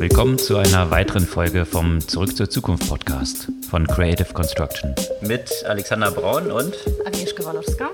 [0.00, 4.94] Willkommen zu einer weiteren Folge vom Zurück zur Zukunft Podcast von Creative Construction.
[5.20, 7.90] Mit Alexander Braun und Agnieszka Walowska.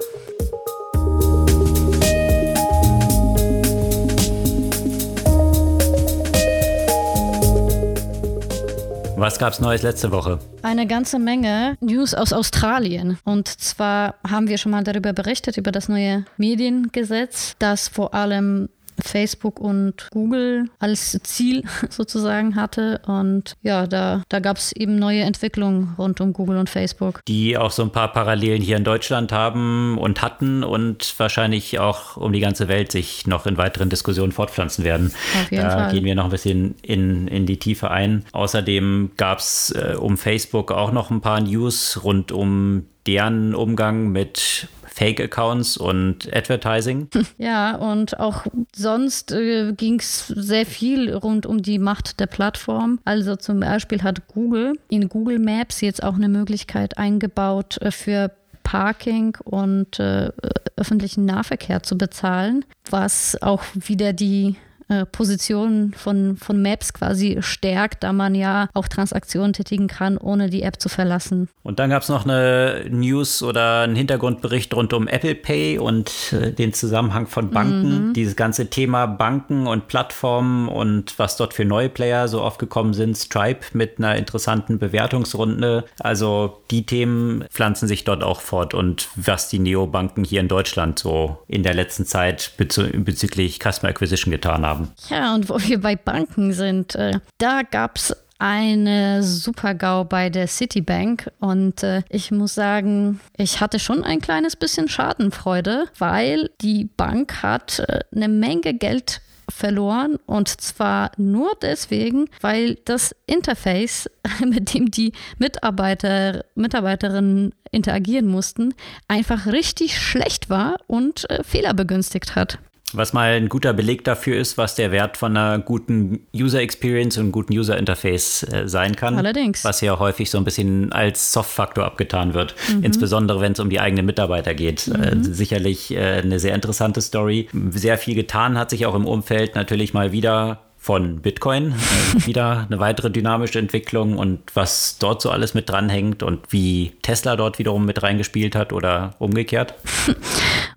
[9.16, 10.38] Was gab's Neues letzte Woche?
[10.62, 13.18] Eine ganze Menge News aus Australien.
[13.24, 18.68] Und zwar haben wir schon mal darüber berichtet, über das neue Mediengesetz, das vor allem
[19.04, 23.00] Facebook und Google als Ziel sozusagen hatte.
[23.06, 27.20] Und ja, da, da gab es eben neue Entwicklungen rund um Google und Facebook.
[27.28, 32.16] Die auch so ein paar Parallelen hier in Deutschland haben und hatten und wahrscheinlich auch
[32.16, 35.12] um die ganze Welt sich noch in weiteren Diskussionen fortpflanzen werden.
[35.40, 35.92] Auf jeden da Fall.
[35.92, 38.24] gehen wir noch ein bisschen in, in die Tiefe ein.
[38.32, 44.08] Außerdem gab es äh, um Facebook auch noch ein paar News rund um deren Umgang
[44.10, 47.08] mit Fake-Accounts und Advertising.
[47.38, 52.98] Ja, und auch sonst äh, ging es sehr viel rund um die Macht der Plattform.
[53.04, 58.30] Also zum Beispiel hat Google in Google Maps jetzt auch eine Möglichkeit eingebaut äh, für
[58.62, 60.30] Parking und äh,
[60.76, 64.56] öffentlichen Nahverkehr zu bezahlen, was auch wieder die
[64.88, 70.50] äh, Position von, von Maps quasi stärkt, da man ja auch Transaktionen tätigen kann, ohne
[70.50, 71.48] die App zu verlassen.
[71.62, 76.32] Und dann gab es noch eine News oder einen Hintergrundbericht rund um Apple Pay und
[76.32, 78.12] äh, den Zusammenhang von Banken.
[78.12, 83.16] Dieses ganze Thema Banken und Plattformen und was dort für neue Player so aufgekommen sind.
[83.16, 85.84] Stripe mit einer interessanten Bewertungsrunde.
[85.98, 90.98] Also die Themen pflanzen sich dort auch fort und was die Neobanken hier in Deutschland
[90.98, 94.75] so in der letzten Zeit bezü bezüglich Customer Acquisition getan haben.
[95.08, 100.46] Ja, und wo wir bei Banken sind, äh, da gab es eine Super-GAU bei der
[100.46, 101.30] Citibank.
[101.40, 107.42] Und äh, ich muss sagen, ich hatte schon ein kleines bisschen Schadenfreude, weil die Bank
[107.42, 110.18] hat äh, eine Menge Geld verloren.
[110.26, 114.10] Und zwar nur deswegen, weil das Interface,
[114.44, 118.74] mit dem die Mitarbeiter, Mitarbeiterinnen interagieren mussten,
[119.08, 122.58] einfach richtig schlecht war und äh, Fehler begünstigt hat.
[122.96, 127.16] Was mal ein guter Beleg dafür ist, was der Wert von einer guten User Experience
[127.16, 129.16] und einem guten User Interface äh, sein kann.
[129.16, 129.64] Allerdings.
[129.64, 132.54] Was ja häufig so ein bisschen als Soft-Faktor abgetan wird.
[132.82, 134.88] Insbesondere wenn es um die eigenen Mitarbeiter geht.
[134.88, 137.48] Äh, sicherlich äh, eine sehr interessante Story.
[137.70, 141.72] Sehr viel getan hat sich auch im Umfeld natürlich mal wieder von Bitcoin.
[141.72, 146.92] Äh, wieder eine weitere dynamische Entwicklung und was dort so alles mit dranhängt und wie
[147.02, 149.74] Tesla dort wiederum mit reingespielt hat oder umgekehrt.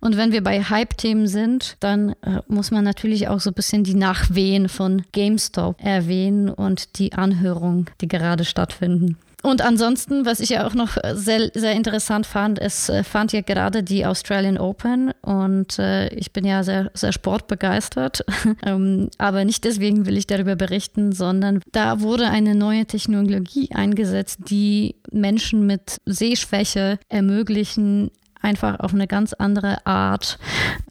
[0.02, 3.84] Und wenn wir bei Hype-Themen sind, dann äh, muss man natürlich auch so ein bisschen
[3.84, 9.18] die Nachwehen von GameStop erwähnen und die Anhörungen, die gerade stattfinden.
[9.42, 13.32] Und ansonsten, was ich ja auch noch äh, sehr, sehr interessant fand, es äh, fand
[13.32, 18.26] ja gerade die Australian Open und äh, ich bin ja sehr, sehr sportbegeistert.
[18.66, 24.40] ähm, aber nicht deswegen will ich darüber berichten, sondern da wurde eine neue Technologie eingesetzt,
[24.50, 28.12] die Menschen mit Sehschwäche ermöglichen,
[28.42, 30.38] einfach auf eine ganz andere Art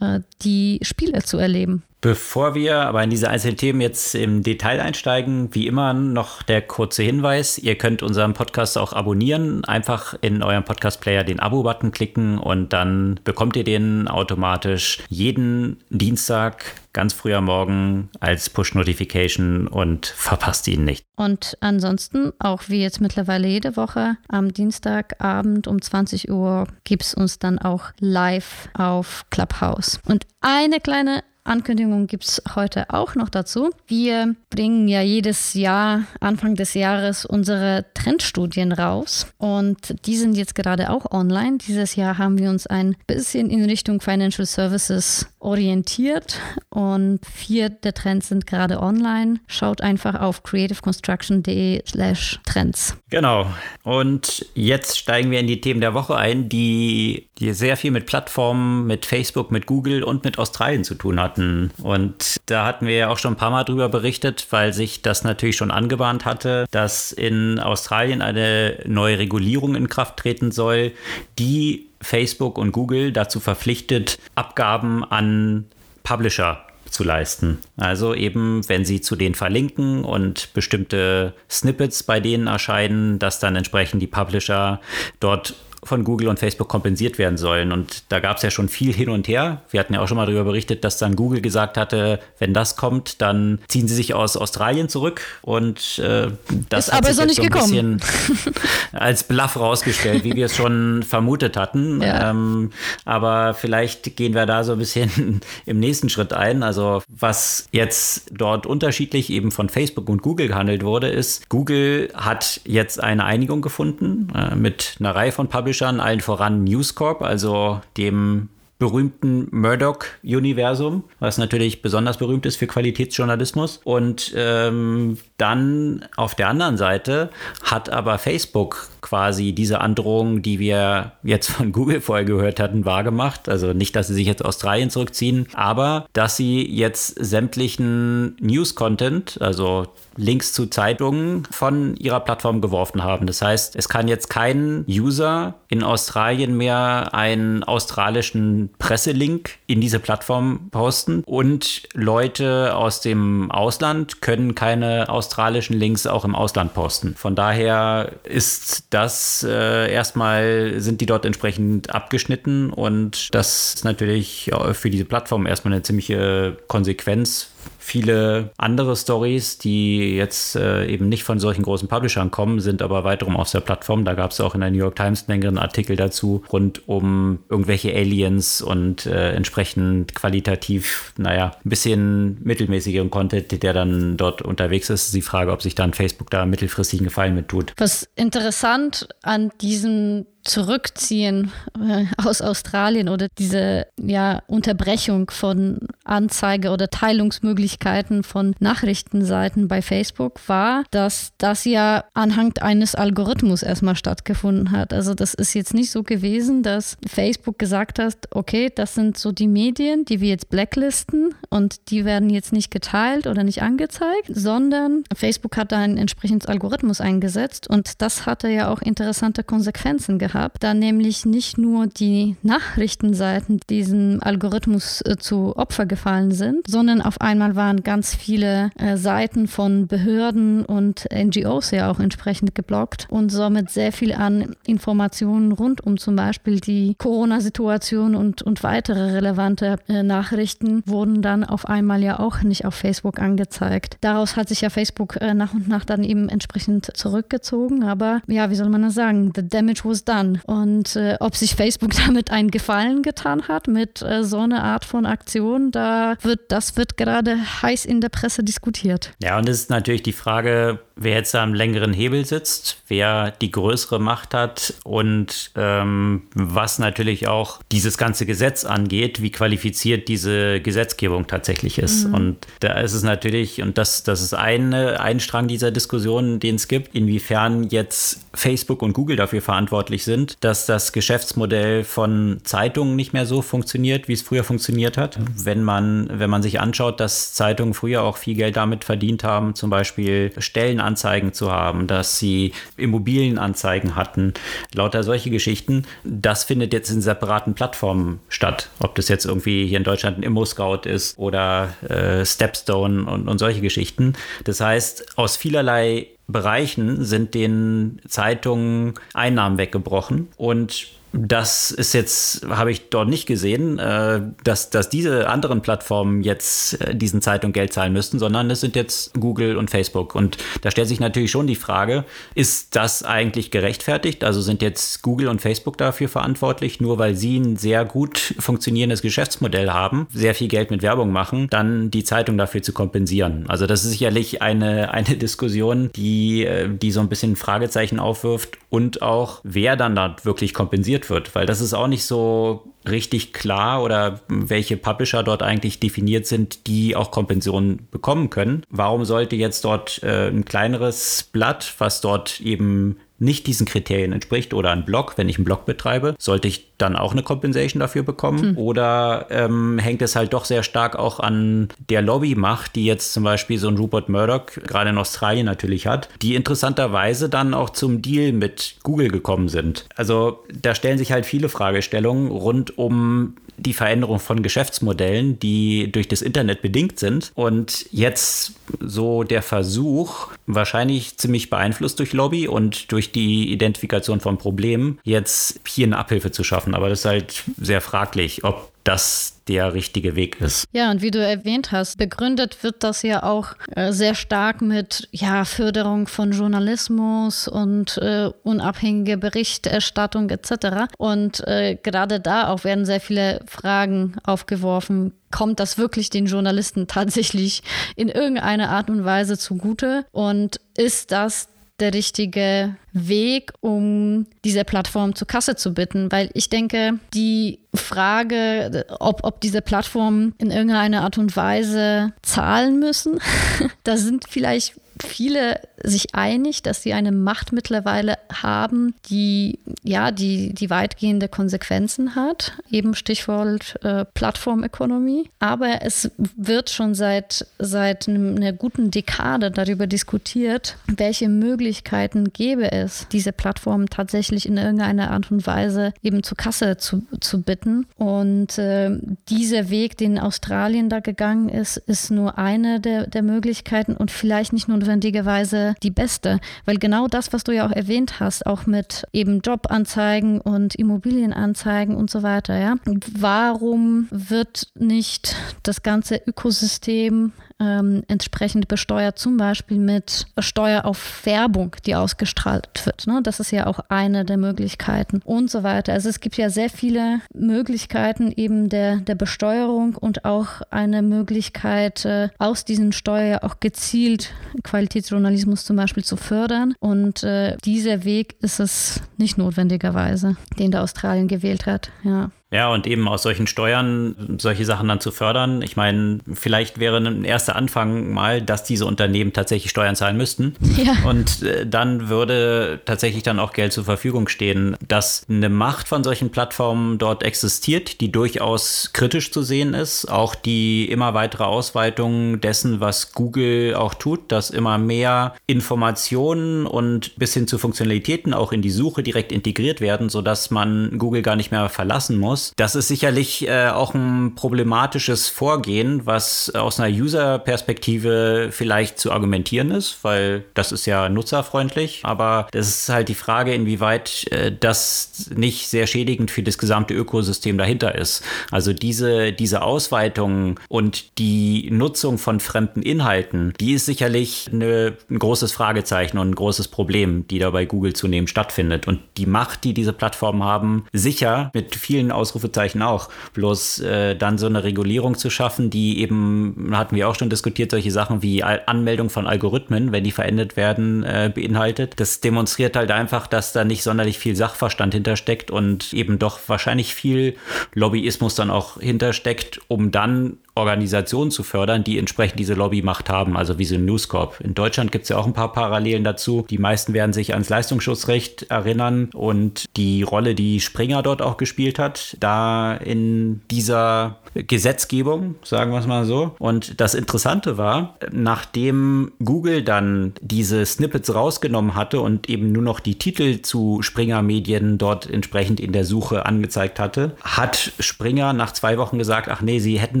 [0.00, 1.82] äh, die Spiele zu erleben.
[2.04, 6.60] Bevor wir aber in diese einzelnen Themen jetzt im Detail einsteigen, wie immer noch der
[6.60, 12.36] kurze Hinweis, ihr könnt unseren Podcast auch abonnieren, einfach in eurem Podcast-Player den Abo-Button klicken
[12.36, 20.04] und dann bekommt ihr den automatisch jeden Dienstag ganz früh am Morgen als Push-Notification und
[20.04, 21.06] verpasst ihn nicht.
[21.16, 27.14] Und ansonsten, auch wie jetzt mittlerweile jede Woche, am Dienstagabend um 20 Uhr gibt es
[27.14, 30.00] uns dann auch live auf Clubhouse.
[30.06, 33.70] Und eine kleine Ankündigung gibt es heute auch noch dazu.
[33.86, 39.26] Wir bringen ja jedes Jahr, Anfang des Jahres, unsere Trendstudien raus.
[39.36, 41.58] Und die sind jetzt gerade auch online.
[41.58, 46.40] Dieses Jahr haben wir uns ein bisschen in Richtung Financial Services orientiert.
[46.70, 49.40] Und vier der Trends sind gerade online.
[49.46, 52.96] Schaut einfach auf creativeconstruction.de slash Trends.
[53.10, 53.46] Genau.
[53.84, 58.06] Und jetzt steigen wir in die Themen der Woche ein, die, die sehr viel mit
[58.06, 61.70] Plattformen, mit Facebook, mit Google und mit Australien zu tun hatten.
[61.82, 65.24] Und da hatten wir ja auch schon ein paar Mal drüber berichtet, weil sich das
[65.24, 70.92] natürlich schon angebahnt hatte, dass in Australien eine neue Regulierung in Kraft treten soll,
[71.38, 75.66] die Facebook und Google dazu verpflichtet, Abgaben an
[76.02, 77.58] Publisher zu leisten.
[77.76, 83.56] Also eben, wenn sie zu denen verlinken und bestimmte Snippets bei denen erscheinen, dass dann
[83.56, 84.80] entsprechend die Publisher
[85.18, 85.54] dort
[85.84, 87.72] von Google und Facebook kompensiert werden sollen.
[87.72, 89.62] Und da gab es ja schon viel hin und her.
[89.70, 92.76] Wir hatten ja auch schon mal darüber berichtet, dass dann Google gesagt hatte, wenn das
[92.76, 95.22] kommt, dann ziehen sie sich aus Australien zurück.
[95.42, 96.28] Und äh,
[96.68, 97.98] das Ist hat aber sich so jetzt nicht so ein gekommen.
[97.98, 98.54] bisschen
[98.92, 102.02] als Bluff rausgestellt, wie wir es schon vermutet hatten.
[102.02, 102.30] Ja.
[102.30, 102.70] Ähm,
[103.04, 106.62] aber vielleicht gehen wir da so ein bisschen im nächsten Schritt ein.
[106.62, 112.60] Also was jetzt dort unterschiedlich eben von Facebook und Google gehandelt wurde, ist, Google hat
[112.64, 117.80] jetzt eine Einigung gefunden äh, mit einer Reihe von Publishern, allen voran News Corp, also
[117.96, 118.48] dem
[118.84, 123.80] berühmten Murdoch-Universum, was natürlich besonders berühmt ist für Qualitätsjournalismus.
[123.82, 127.30] Und ähm, dann auf der anderen Seite
[127.62, 133.48] hat aber Facebook quasi diese Androhung, die wir jetzt von Google vorher gehört hatten, wahrgemacht.
[133.48, 139.86] Also nicht, dass sie sich jetzt Australien zurückziehen, aber dass sie jetzt sämtlichen News-Content, also
[140.16, 143.26] Links zu Zeitungen von ihrer Plattform geworfen haben.
[143.26, 149.98] Das heißt, es kann jetzt kein User in Australien mehr einen australischen Presselink in diese
[149.98, 157.14] Plattform posten und Leute aus dem Ausland können keine australischen Links auch im Ausland posten.
[157.16, 164.46] Von daher ist das äh, erstmal, sind die dort entsprechend abgeschnitten und das ist natürlich
[164.46, 171.08] ja, für diese Plattform erstmal eine ziemliche Konsequenz Viele andere Stories, die jetzt äh, eben
[171.08, 174.04] nicht von solchen großen Publishern kommen, sind aber weiterum auf der Plattform.
[174.04, 177.94] Da gab es auch in der New York Times längeren Artikel dazu, rund um irgendwelche
[177.94, 185.14] Aliens und äh, entsprechend qualitativ, naja, ein bisschen mittelmäßigeren Content, der dann dort unterwegs ist.
[185.14, 187.72] die Frage, ob sich dann Facebook da mittelfristig einen Gefallen mit tut.
[187.76, 196.90] Was interessant an diesem Zurückziehen äh, aus Australien oder diese ja, Unterbrechung von Anzeige- oder
[196.90, 204.92] Teilungsmöglichkeiten von Nachrichtenseiten bei Facebook war, dass das ja anhand eines Algorithmus erstmal stattgefunden hat.
[204.92, 209.32] Also das ist jetzt nicht so gewesen, dass Facebook gesagt hat, okay, das sind so
[209.32, 214.28] die Medien, die wir jetzt blacklisten und die werden jetzt nicht geteilt oder nicht angezeigt,
[214.28, 220.18] sondern Facebook hat da ein entsprechendes Algorithmus eingesetzt und das hatte ja auch interessante Konsequenzen
[220.18, 226.66] gehabt gehabt, da nämlich nicht nur die Nachrichtenseiten diesem Algorithmus äh, zu Opfer gefallen sind,
[226.66, 232.54] sondern auf einmal waren ganz viele äh, Seiten von Behörden und NGOs ja auch entsprechend
[232.54, 238.62] geblockt und somit sehr viel an Informationen rund um zum Beispiel die Corona-Situation und, und
[238.64, 243.98] weitere relevante äh, Nachrichten wurden dann auf einmal ja auch nicht auf Facebook angezeigt.
[244.00, 248.50] Daraus hat sich ja Facebook äh, nach und nach dann eben entsprechend zurückgezogen, aber ja,
[248.50, 249.32] wie soll man das sagen?
[249.36, 250.23] The damage was done.
[250.46, 254.84] Und äh, ob sich Facebook damit einen Gefallen getan hat mit äh, so einer Art
[254.84, 259.12] von Aktion, da wird, das wird gerade heiß in der Presse diskutiert.
[259.22, 263.30] Ja, und es ist natürlich die Frage, wer jetzt da am längeren Hebel sitzt, wer
[263.30, 270.08] die größere Macht hat und ähm, was natürlich auch dieses ganze Gesetz angeht, wie qualifiziert
[270.08, 272.08] diese Gesetzgebung tatsächlich ist.
[272.08, 272.14] Mhm.
[272.14, 276.56] Und da ist es natürlich, und das, das ist eine, ein Strang dieser Diskussion, den
[276.56, 282.96] es gibt, inwiefern jetzt Facebook und Google dafür verantwortlich sind, dass das Geschäftsmodell von Zeitungen
[282.96, 285.18] nicht mehr so funktioniert, wie es früher funktioniert hat.
[285.36, 289.54] Wenn man, wenn man sich anschaut, dass Zeitungen früher auch viel Geld damit verdient haben,
[289.54, 294.34] zum Beispiel Stellen Anzeigen zu haben, dass sie Immobilienanzeigen hatten,
[294.74, 295.84] lauter solche Geschichten.
[296.04, 298.68] Das findet jetzt in separaten Plattformen statt.
[298.80, 303.38] Ob das jetzt irgendwie hier in Deutschland ein Immo-Scout ist oder äh, Stepstone und, und
[303.38, 304.14] solche Geschichten.
[304.44, 312.72] Das heißt, aus vielerlei Bereichen sind den Zeitungen Einnahmen weggebrochen und das ist jetzt, habe
[312.72, 317.72] ich dort nicht gesehen, äh, dass, dass diese anderen Plattformen jetzt äh, diesen Zeitungen Geld
[317.72, 320.16] zahlen müssten, sondern es sind jetzt Google und Facebook.
[320.16, 322.04] Und da stellt sich natürlich schon die Frage,
[322.34, 324.24] ist das eigentlich gerechtfertigt?
[324.24, 329.00] Also sind jetzt Google und Facebook dafür verantwortlich, nur weil sie ein sehr gut funktionierendes
[329.00, 333.44] Geschäftsmodell haben, sehr viel Geld mit Werbung machen, dann die Zeitung dafür zu kompensieren?
[333.46, 338.58] Also das ist sicherlich eine, eine Diskussion, die, äh, die so ein bisschen Fragezeichen aufwirft
[338.74, 343.32] und auch, wer dann da wirklich kompensiert wird, weil das ist auch nicht so richtig
[343.32, 348.64] klar oder welche Publisher dort eigentlich definiert sind, die auch Kompensionen bekommen können.
[348.70, 354.54] Warum sollte jetzt dort äh, ein kleineres Blatt, was dort eben nicht diesen Kriterien entspricht
[354.54, 358.02] oder ein Blog, wenn ich einen Blog betreibe, sollte ich dann auch eine Compensation dafür
[358.02, 358.40] bekommen?
[358.40, 358.58] Hm.
[358.58, 363.24] Oder ähm, hängt es halt doch sehr stark auch an der Lobbymacht, die jetzt zum
[363.24, 368.02] Beispiel so ein Rupert Murdoch gerade in Australien natürlich hat, die interessanterweise dann auch zum
[368.02, 369.86] Deal mit Google gekommen sind?
[369.96, 376.08] Also da stellen sich halt viele Fragestellungen rund um die Veränderung von Geschäftsmodellen, die durch
[376.08, 377.32] das Internet bedingt sind.
[377.34, 384.38] Und jetzt so der Versuch, wahrscheinlich ziemlich beeinflusst durch Lobby und durch die Identifikation von
[384.38, 386.74] Problemen, jetzt hier eine Abhilfe zu schaffen.
[386.74, 390.66] Aber das ist halt sehr fraglich, ob das der richtige Weg ist.
[390.72, 395.08] Ja, und wie du erwähnt hast, begründet wird das ja auch äh, sehr stark mit
[395.10, 400.92] ja, Förderung von Journalismus und äh, unabhängige Berichterstattung etc.
[400.96, 405.12] Und äh, gerade da auch werden sehr viele Fragen aufgeworfen.
[405.30, 407.62] Kommt das wirklich den Journalisten tatsächlich
[407.96, 410.06] in irgendeiner Art und Weise zugute?
[410.12, 411.48] Und ist das
[411.80, 418.86] der richtige Weg, um diese Plattform zur Kasse zu bitten, weil ich denke, die Frage,
[419.00, 423.18] ob, ob diese Plattformen in irgendeiner Art und Weise zahlen müssen,
[423.84, 430.54] da sind vielleicht viele sich einig, dass sie eine Macht mittlerweile haben, die ja die,
[430.54, 432.52] die weitgehende Konsequenzen hat.
[432.70, 435.30] Eben Stichwort äh, Plattformökonomie.
[435.38, 443.06] Aber es wird schon seit, seit einer guten Dekade darüber diskutiert, welche Möglichkeiten gäbe es,
[443.12, 447.86] diese Plattformen tatsächlich in irgendeiner Art und Weise eben zur Kasse zu, zu bitten.
[447.96, 448.90] Und äh,
[449.28, 454.52] dieser Weg, den Australien da gegangen ist, ist nur eine der, der Möglichkeiten und vielleicht
[454.52, 458.66] nicht nur notwendigerweise die beste, weil genau das, was du ja auch erwähnt hast, auch
[458.66, 462.76] mit eben Jobanzeigen und Immobilienanzeigen und so weiter, ja.
[463.18, 467.32] Warum wird nicht das ganze Ökosystem
[467.64, 473.06] ähm, entsprechend besteuert, zum Beispiel mit Steuer auf Werbung, die ausgestrahlt wird.
[473.06, 473.20] Ne?
[473.22, 475.92] Das ist ja auch eine der Möglichkeiten und so weiter.
[475.92, 482.04] Also es gibt ja sehr viele Möglichkeiten eben der, der Besteuerung und auch eine Möglichkeit,
[482.04, 486.74] äh, aus diesen Steuern auch gezielt Qualitätsjournalismus zum Beispiel zu fördern.
[486.80, 491.90] Und äh, dieser Weg ist es nicht notwendigerweise, den der Australien gewählt hat.
[492.02, 492.30] Ja.
[492.54, 495.60] Ja, und eben aus solchen Steuern solche Sachen dann zu fördern.
[495.60, 500.54] Ich meine, vielleicht wäre ein erster Anfang mal, dass diese Unternehmen tatsächlich Steuern zahlen müssten.
[500.84, 501.08] Ja.
[501.08, 506.04] Und äh, dann würde tatsächlich dann auch Geld zur Verfügung stehen, dass eine Macht von
[506.04, 510.10] solchen Plattformen dort existiert, die durchaus kritisch zu sehen ist.
[510.10, 517.16] Auch die immer weitere Ausweitung dessen, was Google auch tut, dass immer mehr Informationen und
[517.16, 521.36] bis hin zu Funktionalitäten auch in die Suche direkt integriert werden, sodass man Google gar
[521.36, 526.94] nicht mehr verlassen muss das ist sicherlich äh, auch ein problematisches Vorgehen, was aus einer
[526.94, 532.00] User-Perspektive vielleicht zu argumentieren ist, weil das ist ja nutzerfreundlich.
[532.02, 536.94] Aber das ist halt die Frage, inwieweit äh, das nicht sehr schädigend für das gesamte
[536.94, 538.22] Ökosystem dahinter ist.
[538.50, 545.18] Also diese, diese Ausweitung und die Nutzung von fremden Inhalten, die ist sicherlich eine, ein
[545.18, 548.88] großes Fragezeichen und ein großes Problem, die da bei Google zunehmend stattfindet.
[548.88, 553.10] Und die Macht, die diese Plattformen haben, sicher mit vielen Aus Ausrufezeichen auch.
[553.34, 557.70] Bloß äh, dann so eine Regulierung zu schaffen, die eben, hatten wir auch schon diskutiert,
[557.70, 562.00] solche Sachen wie Anmeldung von Algorithmen, wenn die verändert werden, äh, beinhaltet.
[562.00, 566.94] Das demonstriert halt einfach, dass da nicht sonderlich viel Sachverstand hintersteckt und eben doch wahrscheinlich
[566.94, 567.36] viel
[567.74, 573.58] Lobbyismus dann auch hintersteckt, um dann Organisationen zu fördern, die entsprechend diese Lobbymacht haben, also
[573.58, 574.40] wie so ein News Corp.
[574.40, 576.46] In Deutschland gibt es ja auch ein paar Parallelen dazu.
[576.48, 581.80] Die meisten werden sich ans Leistungsschutzrecht erinnern und die Rolle, die Springer dort auch gespielt
[581.80, 586.36] hat, da in dieser Gesetzgebung, sagen wir es mal so.
[586.38, 592.78] Und das Interessante war, nachdem Google dann diese Snippets rausgenommen hatte und eben nur noch
[592.78, 598.52] die Titel zu Springer Medien dort entsprechend in der Suche angezeigt hatte, hat Springer nach
[598.52, 600.00] zwei Wochen gesagt, ach nee, sie hätten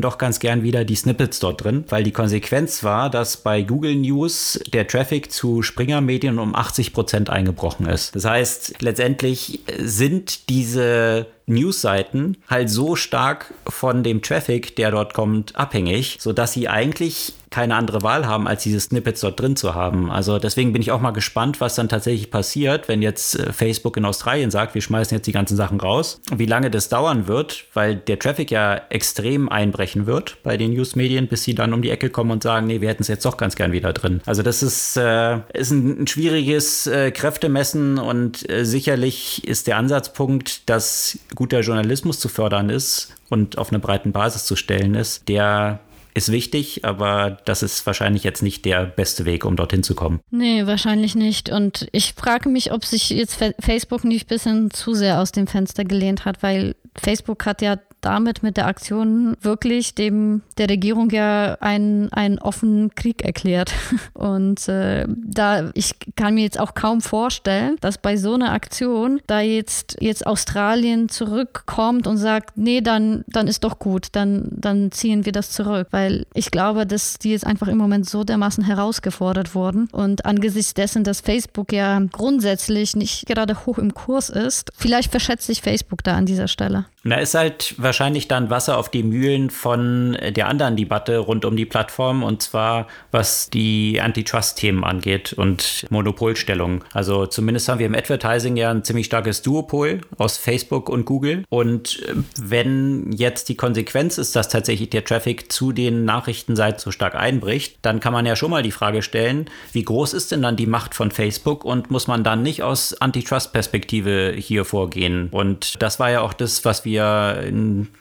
[0.00, 3.94] doch ganz gern wieder die Snippets dort drin, weil die Konsequenz war, dass bei Google
[3.94, 8.14] News der Traffic zu Springer Medien um 80 Prozent eingebrochen ist.
[8.14, 15.56] Das heißt, letztendlich sind diese Newsseiten halt so stark von dem Traffic, der dort kommt,
[15.56, 20.10] abhängig, sodass sie eigentlich keine andere Wahl haben, als diese Snippets dort drin zu haben.
[20.10, 23.96] Also deswegen bin ich auch mal gespannt, was dann tatsächlich passiert, wenn jetzt äh, Facebook
[23.96, 26.20] in Australien sagt, wir schmeißen jetzt die ganzen Sachen raus.
[26.34, 31.28] Wie lange das dauern wird, weil der Traffic ja extrem einbrechen wird bei den Newsmedien,
[31.28, 33.36] bis sie dann um die Ecke kommen und sagen, nee, wir hätten es jetzt doch
[33.36, 34.20] ganz gern wieder drin.
[34.26, 39.76] Also das ist, äh, ist ein, ein schwieriges äh, Kräftemessen und äh, sicherlich ist der
[39.76, 45.28] Ansatzpunkt, dass guter Journalismus zu fördern ist und auf einer breiten Basis zu stellen ist,
[45.28, 45.78] der
[46.14, 50.20] ist wichtig, aber das ist wahrscheinlich jetzt nicht der beste Weg, um dorthin zu kommen.
[50.30, 51.50] Nee, wahrscheinlich nicht.
[51.50, 55.48] Und ich frage mich, ob sich jetzt Facebook nicht ein bisschen zu sehr aus dem
[55.48, 61.10] Fenster gelehnt hat, weil Facebook hat ja damit mit der Aktion wirklich dem der Regierung
[61.10, 63.72] ja einen, einen offenen Krieg erklärt.
[64.14, 69.20] Und äh, da ich kann mir jetzt auch kaum vorstellen, dass bei so einer Aktion
[69.26, 74.92] da jetzt jetzt Australien zurückkommt und sagt, nee, dann dann ist doch gut, dann dann
[74.92, 78.64] ziehen wir das zurück, weil ich glaube, dass die jetzt einfach im Moment so dermaßen
[78.64, 84.70] herausgefordert wurden und angesichts dessen, dass Facebook ja grundsätzlich nicht gerade hoch im Kurs ist,
[84.76, 86.86] vielleicht verschätzt sich Facebook da an dieser Stelle.
[87.02, 87.93] Na, ist halt wahrscheinlich
[88.28, 92.86] dann Wasser auf die Mühlen von der anderen Debatte rund um die Plattform und zwar
[93.10, 96.84] was die Antitrust-Themen angeht und Monopolstellung.
[96.92, 101.44] Also zumindest haben wir im Advertising ja ein ziemlich starkes Duopol aus Facebook und Google.
[101.48, 106.90] Und äh, wenn jetzt die Konsequenz ist, dass tatsächlich der Traffic zu den Nachrichtenseiten so
[106.90, 110.42] stark einbricht, dann kann man ja schon mal die Frage stellen, wie groß ist denn
[110.42, 115.28] dann die Macht von Facebook und muss man dann nicht aus Antitrust-Perspektive hier vorgehen?
[115.30, 117.42] Und das war ja auch das, was wir wir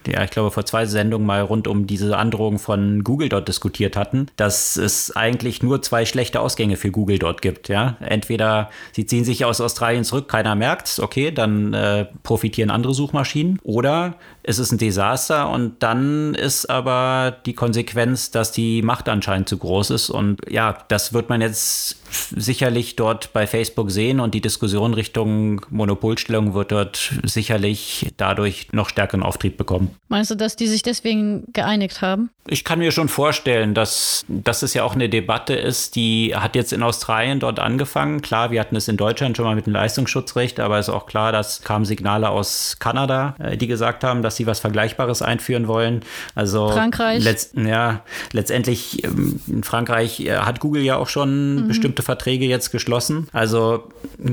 [0.07, 3.95] ja, ich glaube, vor zwei Sendungen mal rund um diese Androhung von Google dort diskutiert
[3.95, 7.69] hatten, dass es eigentlich nur zwei schlechte Ausgänge für Google dort gibt.
[7.69, 7.97] Ja?
[7.99, 12.93] Entweder sie ziehen sich aus Australien zurück, keiner merkt es, okay, dann äh, profitieren andere
[12.93, 19.07] Suchmaschinen, oder es ist ein Desaster und dann ist aber die Konsequenz, dass die Macht
[19.07, 20.09] anscheinend zu groß ist.
[20.09, 21.97] Und ja, das wird man jetzt
[22.35, 28.89] sicherlich dort bei Facebook sehen und die Diskussion Richtung Monopolstellung wird dort sicherlich dadurch noch
[28.89, 29.95] stärkeren Auftrieb bekommen.
[30.09, 32.29] Meinst du, dass die sich deswegen geeinigt haben?
[32.45, 36.55] Ich kann mir schon vorstellen, dass, dass es ja auch eine Debatte ist, die hat
[36.55, 38.21] jetzt in Australien dort angefangen.
[38.21, 41.05] Klar, wir hatten es in Deutschland schon mal mit dem Leistungsschutzrecht, aber es ist auch
[41.05, 45.21] klar, dass kamen Signale aus Kanada, äh, die gesagt haben, dass dass sie was Vergleichbares
[45.21, 46.01] einführen wollen.
[46.33, 47.23] Also Frankreich.
[47.23, 51.67] Letzt, ja, letztendlich ähm, in Frankreich äh, hat Google ja auch schon mhm.
[51.67, 53.27] bestimmte Verträge jetzt geschlossen.
[53.31, 53.91] Also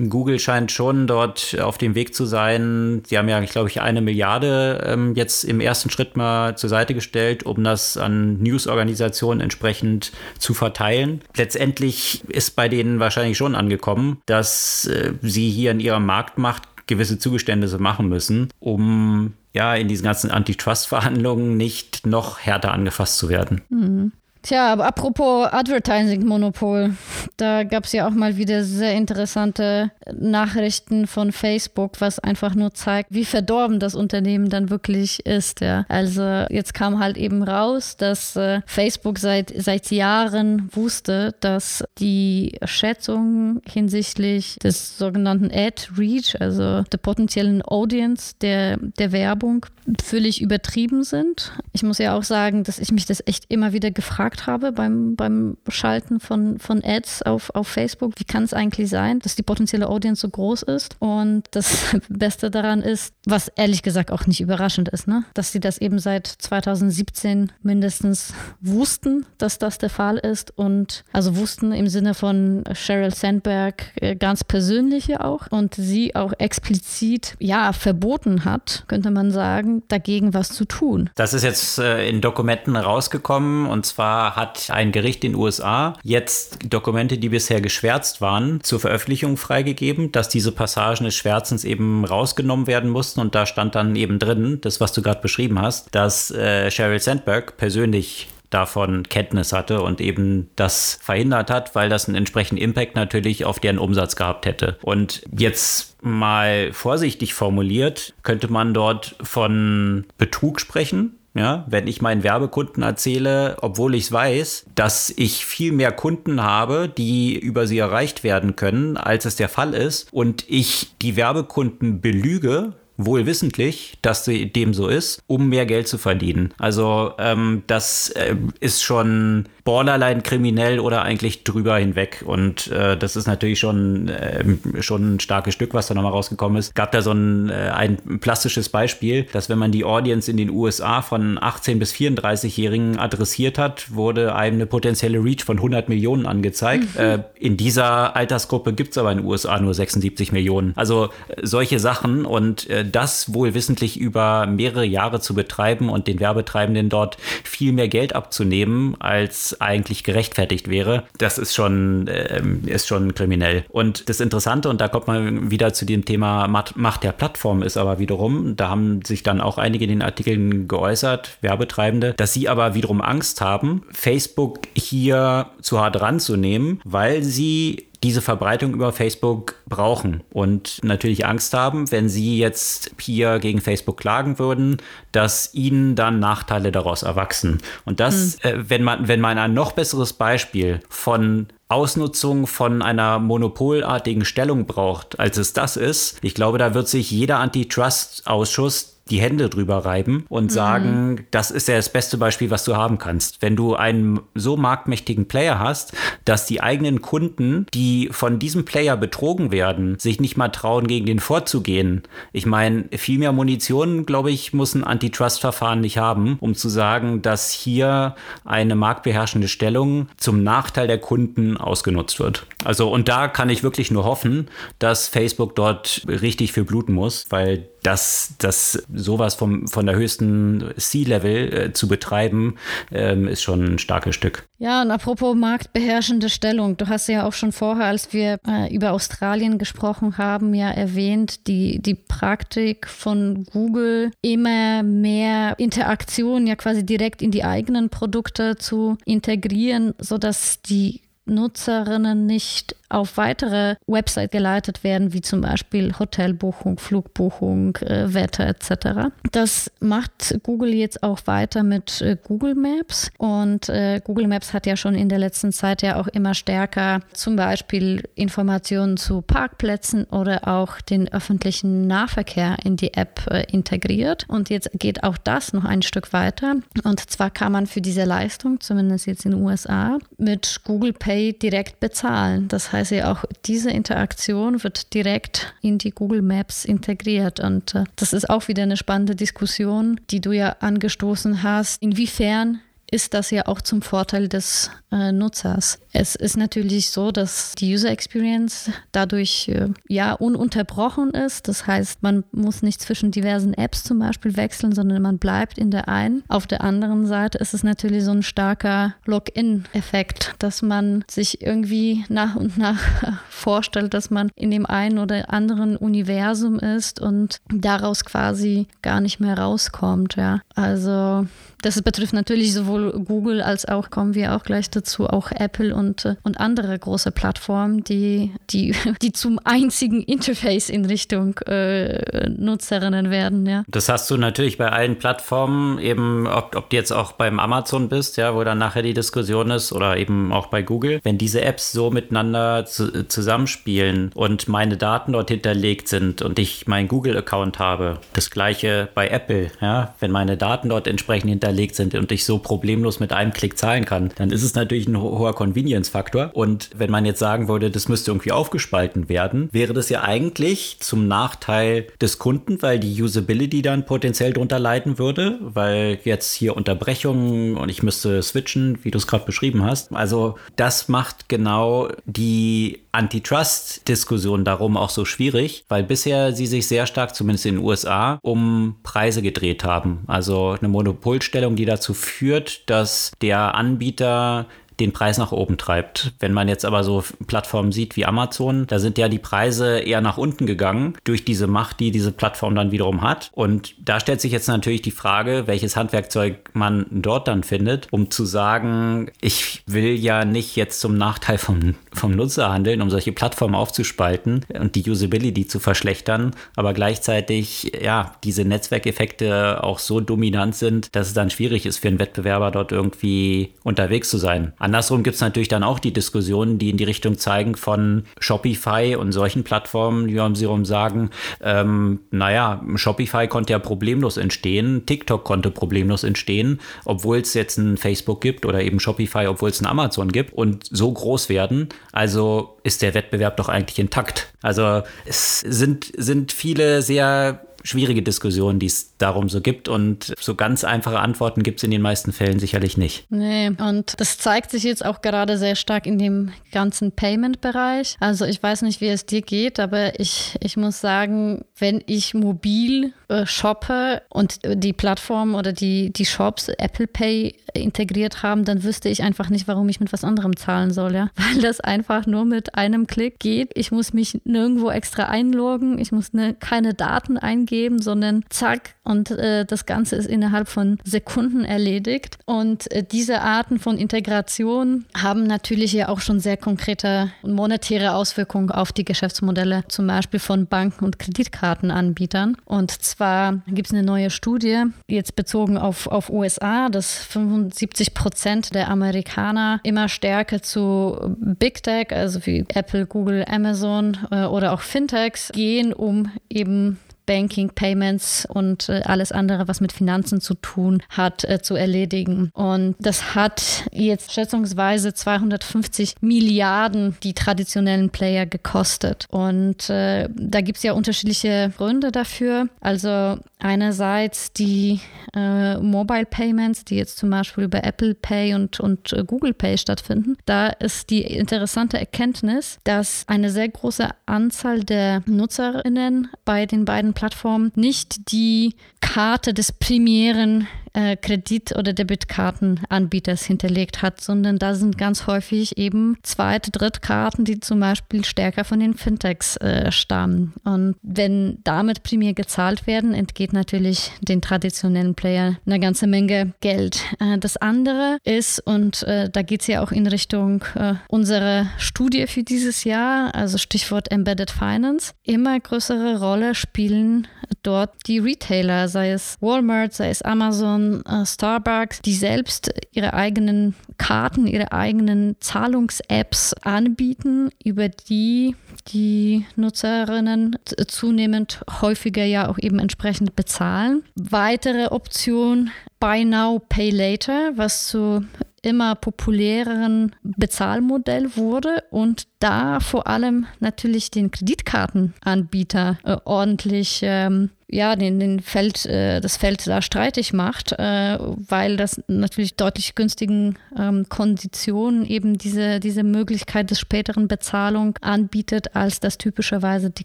[0.08, 3.02] Google scheint schon dort auf dem Weg zu sein.
[3.06, 6.94] Sie haben ja, glaube ich, eine Milliarde ähm, jetzt im ersten Schritt mal zur Seite
[6.94, 11.20] gestellt, um das an Newsorganisationen entsprechend zu verteilen.
[11.36, 17.18] Letztendlich ist bei denen wahrscheinlich schon angekommen, dass äh, sie hier in ihrer Marktmacht gewisse
[17.18, 23.62] Zugeständnisse machen müssen, um ja in diesen ganzen Antitrust-Verhandlungen nicht noch härter angefasst zu werden.
[23.68, 24.12] Mhm.
[24.42, 26.94] Tja, aber apropos Advertising-Monopol,
[27.36, 32.72] da gab es ja auch mal wieder sehr interessante Nachrichten von Facebook, was einfach nur
[32.72, 35.60] zeigt, wie verdorben das Unternehmen dann wirklich ist.
[35.60, 35.84] Ja.
[35.88, 42.58] Also jetzt kam halt eben raus, dass äh, Facebook seit, seit Jahren wusste, dass die
[42.64, 49.66] Schätzungen hinsichtlich des sogenannten Ad Reach, also der potenziellen Audience der, der Werbung,
[50.02, 51.52] völlig übertrieben sind.
[51.72, 54.72] Ich muss ja auch sagen, dass ich mich das echt immer wieder gefragt gefragt habe
[54.72, 59.34] beim, beim Schalten von, von Ads auf, auf Facebook, wie kann es eigentlich sein, dass
[59.34, 60.96] die potenzielle Audience so groß ist?
[60.98, 65.24] Und das Beste daran ist, was ehrlich gesagt auch nicht überraschend ist, ne?
[65.34, 71.36] dass sie das eben seit 2017 mindestens wussten, dass das der Fall ist und also
[71.36, 77.72] wussten im Sinne von Sheryl Sandberg äh, ganz persönliche auch und sie auch explizit ja
[77.72, 81.10] verboten hat, könnte man sagen, dagegen was zu tun.
[81.14, 85.94] Das ist jetzt äh, in Dokumenten rausgekommen und zwar hat ein Gericht in den USA
[86.02, 92.04] jetzt Dokumente, die bisher geschwärzt waren, zur Veröffentlichung freigegeben, dass diese Passagen des Schwärzens eben
[92.04, 93.20] rausgenommen werden mussten.
[93.20, 97.00] Und da stand dann eben drin, das, was du gerade beschrieben hast, dass äh, Sheryl
[97.00, 102.96] Sandberg persönlich davon Kenntnis hatte und eben das verhindert hat, weil das einen entsprechenden Impact
[102.96, 104.76] natürlich auf deren Umsatz gehabt hätte.
[104.82, 112.22] Und jetzt mal vorsichtig formuliert, könnte man dort von Betrug sprechen, ja, wenn ich meinen
[112.22, 117.78] Werbekunden erzähle, obwohl ich es weiß, dass ich viel mehr Kunden habe, die über sie
[117.78, 123.96] erreicht werden können, als es der Fall ist, und ich die Werbekunden belüge, wohl wissentlich,
[124.02, 126.52] dass dem so ist, um mehr Geld zu verdienen.
[126.58, 132.24] Also ähm, das äh, ist schon borderline kriminell oder eigentlich drüber hinweg.
[132.26, 134.42] Und äh, das ist natürlich schon, äh,
[134.80, 136.74] schon ein starkes Stück, was da nochmal rausgekommen ist.
[136.74, 140.50] Gab da so ein, äh, ein plastisches Beispiel, dass wenn man die Audience in den
[140.50, 146.26] USA von 18 bis 34-Jährigen adressiert hat, wurde einem eine potenzielle Reach von 100 Millionen
[146.26, 146.96] angezeigt.
[146.96, 147.00] Mhm.
[147.00, 150.72] Äh, in dieser Altersgruppe gibt es aber in den USA nur 76 Millionen.
[150.74, 156.08] Also äh, solche Sachen und äh, das wohl wissentlich über mehrere Jahre zu betreiben und
[156.08, 162.42] den Werbetreibenden dort viel mehr Geld abzunehmen, als eigentlich gerechtfertigt wäre, das ist schon, äh,
[162.66, 163.64] ist schon kriminell.
[163.68, 167.76] Und das Interessante, und da kommt man wieder zu dem Thema Macht der Plattform, ist
[167.76, 172.48] aber wiederum, da haben sich dann auch einige in den Artikeln geäußert, Werbetreibende, dass sie
[172.48, 179.56] aber wiederum Angst haben, Facebook hier zu hart ranzunehmen, weil sie diese Verbreitung über Facebook
[179.68, 184.78] brauchen und natürlich Angst haben, wenn sie jetzt hier gegen Facebook klagen würden,
[185.12, 187.58] dass ihnen dann Nachteile daraus erwachsen.
[187.84, 188.48] Und das, mhm.
[188.48, 194.66] äh, wenn man, wenn man ein noch besseres Beispiel von Ausnutzung von einer monopolartigen Stellung
[194.66, 199.84] braucht, als es das ist, ich glaube, da wird sich jeder Antitrust-Ausschuss die Hände drüber
[199.84, 200.50] reiben und mhm.
[200.50, 201.18] sagen, mhm.
[201.30, 203.42] das ist ja das beste Beispiel, was du haben kannst.
[203.42, 205.92] Wenn du einen so marktmächtigen Player hast,
[206.24, 211.06] dass die eigenen Kunden, die von diesem Player betrogen werden, sich nicht mal trauen, gegen
[211.06, 212.02] den vorzugehen.
[212.32, 217.22] Ich meine, viel mehr Munition, glaube ich, muss ein Antitrust-Verfahren nicht haben, um zu sagen,
[217.22, 222.46] dass hier eine marktbeherrschende Stellung zum Nachteil der Kunden ausgenutzt wird.
[222.64, 227.26] Also, und da kann ich wirklich nur hoffen, dass Facebook dort richtig für bluten muss,
[227.30, 232.56] weil dass das sowas vom, von der höchsten C-Level äh, zu betreiben,
[232.92, 234.44] ähm, ist schon ein starkes Stück.
[234.58, 238.92] Ja, und apropos marktbeherrschende Stellung, du hast ja auch schon vorher, als wir äh, über
[238.92, 246.84] Australien gesprochen haben, ja erwähnt, die, die Praktik von Google immer mehr Interaktion ja quasi
[246.84, 254.84] direkt in die eigenen Produkte zu integrieren, sodass die Nutzerinnen nicht auf weitere Websites geleitet
[254.84, 259.12] werden, wie zum Beispiel Hotelbuchung, Flugbuchung, äh, Wetter etc.
[259.30, 263.10] Das macht Google jetzt auch weiter mit äh, Google Maps.
[263.18, 267.00] Und äh, Google Maps hat ja schon in der letzten Zeit ja auch immer stärker
[267.12, 274.24] zum Beispiel Informationen zu Parkplätzen oder auch den öffentlichen Nahverkehr in die App äh, integriert.
[274.28, 276.56] Und jetzt geht auch das noch ein Stück weiter.
[276.82, 281.19] Und zwar kann man für diese Leistung, zumindest jetzt in den USA, mit Google Pay
[281.32, 282.48] direkt bezahlen.
[282.48, 287.40] Das heißt, heißt ja auch, diese Interaktion wird direkt in die Google Maps integriert.
[287.40, 291.80] Und äh, das ist auch wieder eine spannende Diskussion, die du ja angestoßen hast.
[291.82, 295.78] Inwiefern ist das ja auch zum Vorteil des äh, Nutzers.
[295.92, 301.48] Es ist natürlich so, dass die User Experience dadurch äh, ja ununterbrochen ist.
[301.48, 305.70] Das heißt, man muss nicht zwischen diversen Apps zum Beispiel wechseln, sondern man bleibt in
[305.70, 306.22] der einen.
[306.28, 312.04] Auf der anderen Seite ist es natürlich so ein starker Login-Effekt, dass man sich irgendwie
[312.08, 312.80] nach und nach
[313.28, 319.20] vorstellt, dass man in dem einen oder anderen Universum ist und daraus quasi gar nicht
[319.20, 320.16] mehr rauskommt.
[320.16, 320.40] Ja.
[320.54, 321.26] Also
[321.62, 326.04] das betrifft natürlich sowohl Google als auch, kommen wir auch gleich dazu, auch Apple und,
[326.04, 333.10] äh, und andere große Plattformen, die, die, die zum einzigen Interface in Richtung äh, Nutzerinnen
[333.10, 333.46] werden.
[333.46, 333.64] Ja.
[333.68, 337.88] Das hast du natürlich bei allen Plattformen, eben ob, ob du jetzt auch beim Amazon
[337.88, 341.42] bist, ja, wo dann nachher die Diskussion ist, oder eben auch bei Google, wenn diese
[341.42, 347.58] Apps so miteinander zu, zusammenspielen und meine Daten dort hinterlegt sind und ich meinen Google-Account
[347.58, 352.10] habe, das gleiche bei Apple, ja, wenn meine Daten dort entsprechend hinterlegt hinterlegt sind und
[352.12, 355.34] ich so problemlos mit einem Klick zahlen kann, dann ist es natürlich ein ho hoher
[355.34, 356.30] Convenience-Faktor.
[356.32, 360.78] Und wenn man jetzt sagen würde, das müsste irgendwie aufgespalten werden, wäre das ja eigentlich
[360.80, 366.56] zum Nachteil des Kunden, weil die Usability dann potenziell drunter leiden würde, weil jetzt hier
[366.56, 369.92] Unterbrechungen und ich müsste switchen, wie du es gerade beschrieben hast.
[369.92, 376.86] Also das macht genau die Antitrust-Diskussion darum auch so schwierig, weil bisher sie sich sehr
[376.86, 380.00] stark, zumindest in den USA, um Preise gedreht haben.
[380.06, 384.46] Also eine Monopolstellung, die dazu führt, dass der Anbieter
[384.80, 386.12] den Preis nach oben treibt.
[386.18, 390.00] Wenn man jetzt aber so Plattformen sieht wie Amazon, da sind ja die Preise eher
[390.00, 393.30] nach unten gegangen durch diese Macht, die diese Plattform dann wiederum hat.
[393.32, 398.10] Und da stellt sich jetzt natürlich die Frage, welches Handwerkzeug man dort dann findet, um
[398.10, 403.12] zu sagen, ich will ja nicht jetzt zum Nachteil vom, vom Nutzer handeln, um solche
[403.12, 410.54] Plattformen aufzuspalten und die Usability zu verschlechtern, aber gleichzeitig ja diese Netzwerkeffekte auch so dominant
[410.54, 414.52] sind, dass es dann schwierig ist für einen Wettbewerber dort irgendwie unterwegs zu sein.
[414.70, 418.96] Andersrum gibt es natürlich dann auch die Diskussionen, die in die Richtung zeigen von Shopify
[418.96, 421.10] und solchen Plattformen, die um sie herum sagen,
[421.42, 427.78] ähm, naja, Shopify konnte ja problemlos entstehen, TikTok konnte problemlos entstehen, obwohl es jetzt ein
[427.78, 431.68] Facebook gibt oder eben Shopify, obwohl es ein Amazon gibt und so groß werden.
[431.90, 434.32] Also ist der Wettbewerb doch eigentlich intakt.
[434.40, 439.68] Also es sind, sind viele sehr schwierige Diskussion, die es darum so gibt.
[439.68, 443.06] Und so ganz einfache Antworten gibt es in den meisten Fällen sicherlich nicht.
[443.10, 447.96] Nee, und das zeigt sich jetzt auch gerade sehr stark in dem ganzen Payment-Bereich.
[448.00, 452.14] Also ich weiß nicht, wie es dir geht, aber ich, ich muss sagen, wenn ich
[452.14, 458.62] mobil äh, shoppe und die Plattform oder die, die Shops Apple Pay integriert haben, dann
[458.62, 461.10] wüsste ich einfach nicht, warum ich mit was anderem zahlen soll, ja.
[461.16, 463.50] Weil das einfach nur mit einem Klick geht.
[463.54, 468.74] Ich muss mich nirgendwo extra einloggen, ich muss ne, keine Daten eingeben eingeben, sondern zack,
[468.90, 472.18] und äh, das Ganze ist innerhalb von Sekunden erledigt.
[472.24, 478.50] Und äh, diese Arten von Integration haben natürlich ja auch schon sehr konkrete monetäre Auswirkungen
[478.50, 482.36] auf die Geschäftsmodelle, zum Beispiel von Banken und Kreditkartenanbietern.
[482.44, 488.54] Und zwar gibt es eine neue Studie, jetzt bezogen auf, auf USA, dass 75 Prozent
[488.54, 494.62] der Amerikaner immer stärker zu Big Tech, also wie Apple, Google, Amazon äh, oder auch
[494.62, 496.78] Fintechs gehen, um eben
[497.10, 502.30] Banking, Payments und äh, alles andere, was mit Finanzen zu tun hat, äh, zu erledigen.
[502.34, 509.06] Und das hat jetzt schätzungsweise 250 Milliarden die traditionellen Player gekostet.
[509.10, 512.46] Und äh, da gibt es ja unterschiedliche Gründe dafür.
[512.60, 514.78] Also einerseits die
[515.16, 519.58] äh, Mobile Payments, die jetzt zum Beispiel über Apple Pay und, und äh, Google Pay
[519.58, 520.16] stattfinden.
[520.26, 526.94] Da ist die interessante Erkenntnis, dass eine sehr große Anzahl der Nutzerinnen bei den beiden
[527.00, 534.78] Plattformen nicht die Karte des primären äh, Kredit- oder Debitkartenanbieters hinterlegt hat, sondern da sind
[534.78, 540.34] ganz häufig eben Zweit-, Drittkarten, die zum Beispiel stärker von den Fintechs äh, stammen.
[540.44, 546.80] Und wenn damit primär gezahlt werden, entgeht natürlich den traditionellen Player eine ganze Menge Geld.
[546.98, 551.46] Äh, das andere ist, und äh, da geht es ja auch in Richtung äh, unserer
[551.58, 557.06] Studie für dieses Jahr, also Stichwort Embedded Finance, immer größere Rolle spielen
[557.42, 563.54] dort die Retailer, sei es Walmart, sei es Amazon, äh, Starbucks, die selbst ihre eigenen
[563.78, 568.34] Karten, ihre eigenen Zahlungs-Apps anbieten, über die
[568.68, 573.82] die Nutzerinnen zunehmend häufiger ja auch eben entsprechend bezahlen.
[573.96, 578.04] Weitere Option Buy Now, Pay Later, was zu
[578.42, 587.74] immer populäreren Bezahlmodell wurde und da vor allem natürlich den Kreditkartenanbieter äh, ordentlich ähm, ja,
[587.74, 593.36] den, den Feld, äh, das Feld da streitig macht, äh, weil das natürlich deutlich günstigen
[593.58, 599.84] ähm, Konditionen eben diese, diese Möglichkeit des späteren Bezahlung anbietet, als das typischerweise die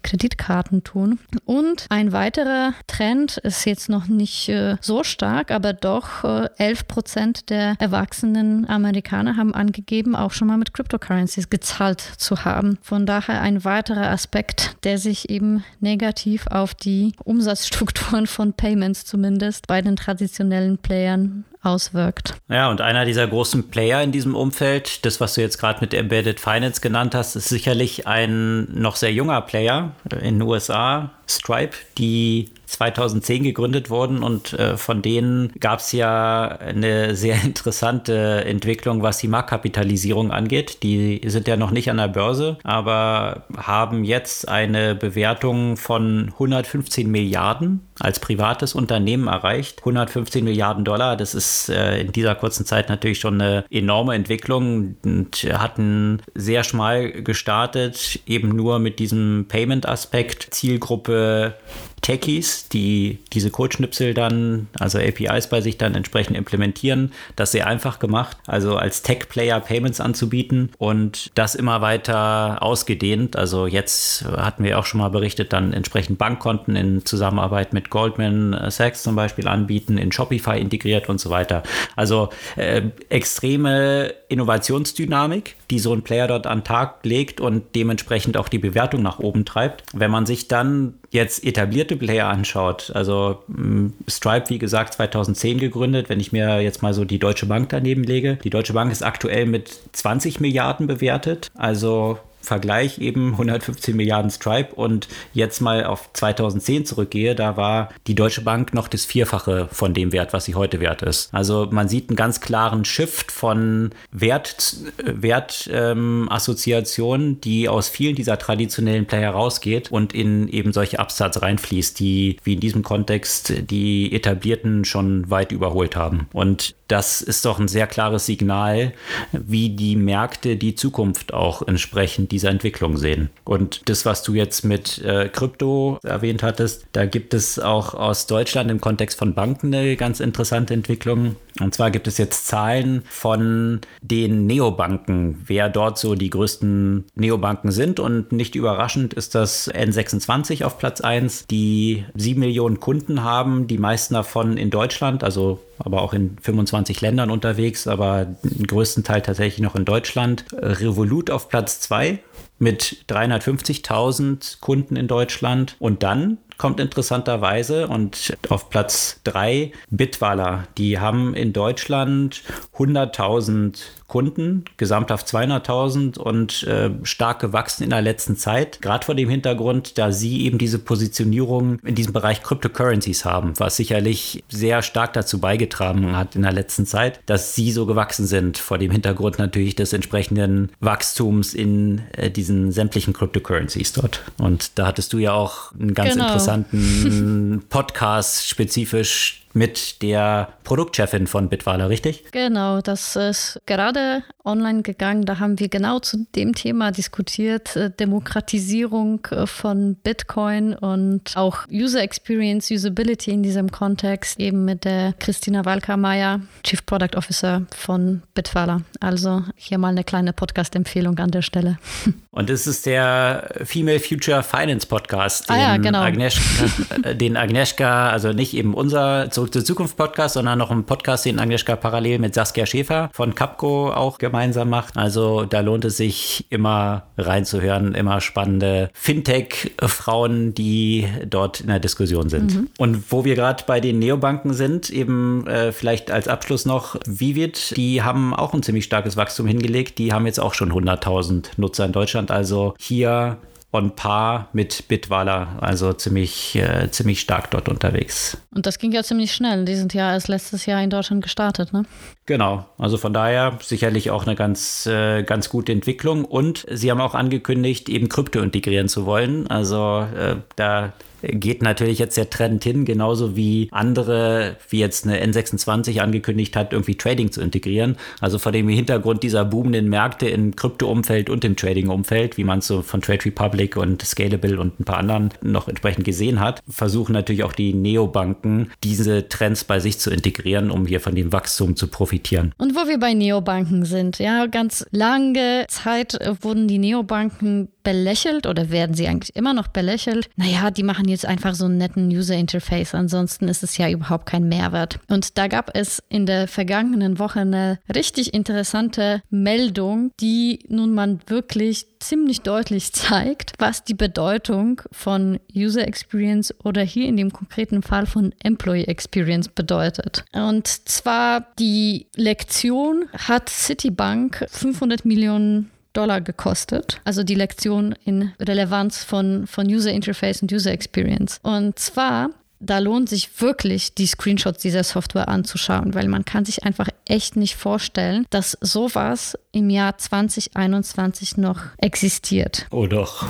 [0.00, 1.18] Kreditkarten tun.
[1.44, 6.88] Und ein weiterer Trend ist jetzt noch nicht äh, so stark, aber doch äh, 11
[6.88, 12.78] Prozent der erwachsenen Amerikaner haben angegeben, auch schon mal mit Cryptocurrencies gezahlt zu haben.
[12.82, 19.68] Von daher ein weiterer Aspekt, der sich eben negativ auf die Umsatzstrukturen von Payments zumindest
[19.68, 22.34] bei den traditionellen Playern auswirkt.
[22.48, 25.94] Ja, und einer dieser großen Player in diesem Umfeld, das, was du jetzt gerade mit
[25.94, 31.76] Embedded Finance genannt hast, ist sicherlich ein noch sehr junger Player in den USA, Stripe,
[31.98, 39.02] die 2010 gegründet wurden und äh, von denen gab es ja eine sehr interessante Entwicklung,
[39.02, 40.82] was die Marktkapitalisierung angeht.
[40.82, 47.10] Die sind ja noch nicht an der Börse, aber haben jetzt eine Bewertung von 115
[47.10, 49.80] Milliarden als privates Unternehmen erreicht.
[49.80, 54.96] 115 Milliarden Dollar, das ist äh, in dieser kurzen Zeit natürlich schon eine enorme Entwicklung
[55.04, 61.54] und hatten sehr schmal gestartet, eben nur mit diesem Payment-Aspekt, Zielgruppe
[62.02, 67.12] Techies, die diese Codeschnipsel dann, also APIs bei sich dann entsprechend implementieren.
[67.34, 73.36] Das sehr einfach gemacht, also als Tech-Player Payments anzubieten und das immer weiter ausgedehnt.
[73.36, 78.70] Also jetzt hatten wir auch schon mal berichtet, dann entsprechend Bankkonten in Zusammenarbeit mit Goldman
[78.70, 81.62] Sachs zum Beispiel anbieten, in Shopify integriert und so weiter.
[81.96, 88.36] Also äh, extreme Innovationsdynamik, die so ein Player dort an den Tag legt und dementsprechend
[88.36, 89.82] auch die Bewertung nach oben treibt.
[89.92, 91.44] Wenn man sich dann jetzt
[91.86, 96.94] etablierte Player anschaut, also mm, Stripe, wie gesagt, 2010 gegründet, wenn ich mir jetzt mal
[96.94, 98.38] so die Deutsche Bank daneben lege.
[98.42, 104.72] Die Deutsche Bank ist aktuell mit 20 Milliarden bewertet, also Vergleich eben 115 Milliarden Stripe
[104.74, 109.94] und jetzt mal auf 2010 zurückgehe, da war die Deutsche Bank noch das Vierfache von
[109.94, 111.28] dem Wert, was sie heute wert ist.
[111.32, 118.38] Also man sieht einen ganz klaren Shift von Wert, Wertassoziationen, ähm, die aus vielen dieser
[118.38, 124.12] traditionellen Player rausgeht und in eben solche Absatz reinfließt, die wie in diesem Kontext die
[124.12, 126.28] etablierten schon weit überholt haben.
[126.32, 128.92] Und das ist doch ein sehr klares Signal,
[129.32, 133.30] wie die Märkte die Zukunft auch entsprechend dieser Entwicklung sehen.
[133.44, 138.26] Und das, was du jetzt mit äh, Krypto erwähnt hattest, da gibt es auch aus
[138.26, 141.36] Deutschland im Kontext von Banken eine ganz interessante Entwicklung.
[141.60, 147.70] Und zwar gibt es jetzt Zahlen von den Neobanken, wer dort so die größten Neobanken
[147.72, 147.98] sind.
[147.98, 153.78] Und nicht überraschend ist das N26 auf Platz 1, die 7 Millionen Kunden haben, die
[153.78, 159.22] meisten davon in Deutschland, also aber auch in 25 Ländern unterwegs, aber den größten Teil
[159.22, 160.44] tatsächlich noch in Deutschland.
[160.52, 162.18] Revolut auf Platz 2
[162.58, 165.76] mit 350.000 Kunden in Deutschland.
[165.78, 170.64] Und dann kommt interessanterweise und auf Platz 3 Bitwala.
[170.78, 172.42] Die haben in Deutschland
[172.76, 178.80] 100.000 Kunden, gesamthaft 200.000 und äh, stark gewachsen in der letzten Zeit.
[178.80, 183.76] Gerade vor dem Hintergrund, da sie eben diese Positionierung in diesem Bereich Cryptocurrencies haben, was
[183.76, 188.58] sicherlich sehr stark dazu beigetragen hat in der letzten Zeit, dass sie so gewachsen sind.
[188.58, 194.22] Vor dem Hintergrund natürlich des entsprechenden Wachstums in äh, diesen sämtlichen Cryptocurrencies dort.
[194.38, 196.26] Und da hattest du ja auch einen ganz genau.
[196.26, 202.24] interessanten Podcast spezifisch mit der Produktchefin von Bitwala, richtig?
[202.30, 205.24] Genau, das ist gerade online gegangen.
[205.24, 211.66] Da haben wir genau zu dem Thema diskutiert, äh, Demokratisierung äh, von Bitcoin und auch
[211.70, 218.22] User Experience, Usability in diesem Kontext, eben mit der Christina Walker-Meyer, Chief Product Officer von
[218.34, 218.82] Bitwala.
[219.00, 221.78] Also hier mal eine kleine Podcast-Empfehlung an der Stelle.
[222.30, 226.00] Und es ist der Female Future Finance Podcast, den, ah ja, genau.
[226.00, 226.66] Agnieszka,
[227.02, 231.24] äh, den Agnieszka, also nicht eben unser Zurück zur Zukunft Podcast, sondern noch ein Podcast,
[231.24, 234.96] den Agnieszka parallel mit Saskia Schäfer von Capco auch gemeinsam macht.
[234.96, 242.28] Also da lohnt es sich immer reinzuhören, immer spannende Fintech-Frauen, die dort in der Diskussion
[242.28, 242.56] sind.
[242.56, 242.68] Mhm.
[242.78, 247.76] Und wo wir gerade bei den Neobanken sind, eben äh, vielleicht als Abschluss noch, Vivid,
[247.76, 249.98] die haben auch ein ziemlich starkes Wachstum hingelegt.
[249.98, 253.38] Die haben jetzt auch schon 100.000 Nutzer in Deutschland Deutschland also hier
[253.76, 258.38] on par mit Bitwala, also ziemlich, äh, ziemlich stark dort unterwegs.
[258.54, 259.64] Und das ging ja ziemlich schnell.
[259.64, 261.84] Die sind ja erst letztes Jahr in Deutschland gestartet, ne?
[262.26, 266.24] Genau, also von daher sicherlich auch eine ganz, äh, ganz gute Entwicklung.
[266.24, 269.46] Und sie haben auch angekündigt, eben Krypto integrieren zu wollen.
[269.46, 270.92] Also äh, da
[271.32, 276.72] geht natürlich jetzt der Trend hin, genauso wie andere, wie jetzt eine N26 angekündigt hat,
[276.72, 277.96] irgendwie Trading zu integrieren.
[278.20, 282.66] Also vor dem Hintergrund dieser boomenden Märkte im Krypto-Umfeld und im Trading-Umfeld, wie man es
[282.66, 287.12] so von Trade Republic und Scalable und ein paar anderen noch entsprechend gesehen hat, versuchen
[287.12, 291.76] natürlich auch die Neobanken, diese Trends bei sich zu integrieren, um hier von dem Wachstum
[291.76, 292.52] zu profitieren.
[292.58, 298.70] Und wo wir bei Neobanken sind, ja, ganz lange Zeit wurden die Neobanken belächelt oder
[298.70, 300.28] werden sie eigentlich immer noch belächelt?
[300.34, 304.26] Naja, die machen jetzt einfach so einen netten User Interface, ansonsten ist es ja überhaupt
[304.26, 304.98] kein Mehrwert.
[305.06, 311.20] Und da gab es in der vergangenen Woche eine richtig interessante Meldung, die nun mal
[311.28, 317.82] wirklich ziemlich deutlich zeigt, was die Bedeutung von User Experience oder hier in dem konkreten
[317.82, 320.24] Fall von Employee Experience bedeutet.
[320.32, 327.00] Und zwar die Lektion hat Citibank 500 Millionen Dollar gekostet.
[327.04, 331.38] Also die Lektion in Relevanz von, von User Interface und User Experience.
[331.42, 336.64] Und zwar da lohnt sich wirklich, die Screenshots dieser Software anzuschauen, weil man kann sich
[336.64, 342.66] einfach echt nicht vorstellen, dass sowas im Jahr 2021 noch existiert.
[342.70, 343.26] Oh doch.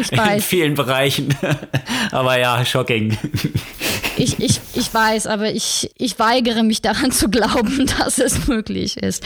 [0.00, 0.36] ich weiß.
[0.36, 1.34] In vielen Bereichen.
[2.10, 3.16] Aber ja, shocking.
[4.24, 8.96] Ich, ich, ich weiß, aber ich, ich weigere mich daran zu glauben, dass es möglich
[8.96, 9.22] ist.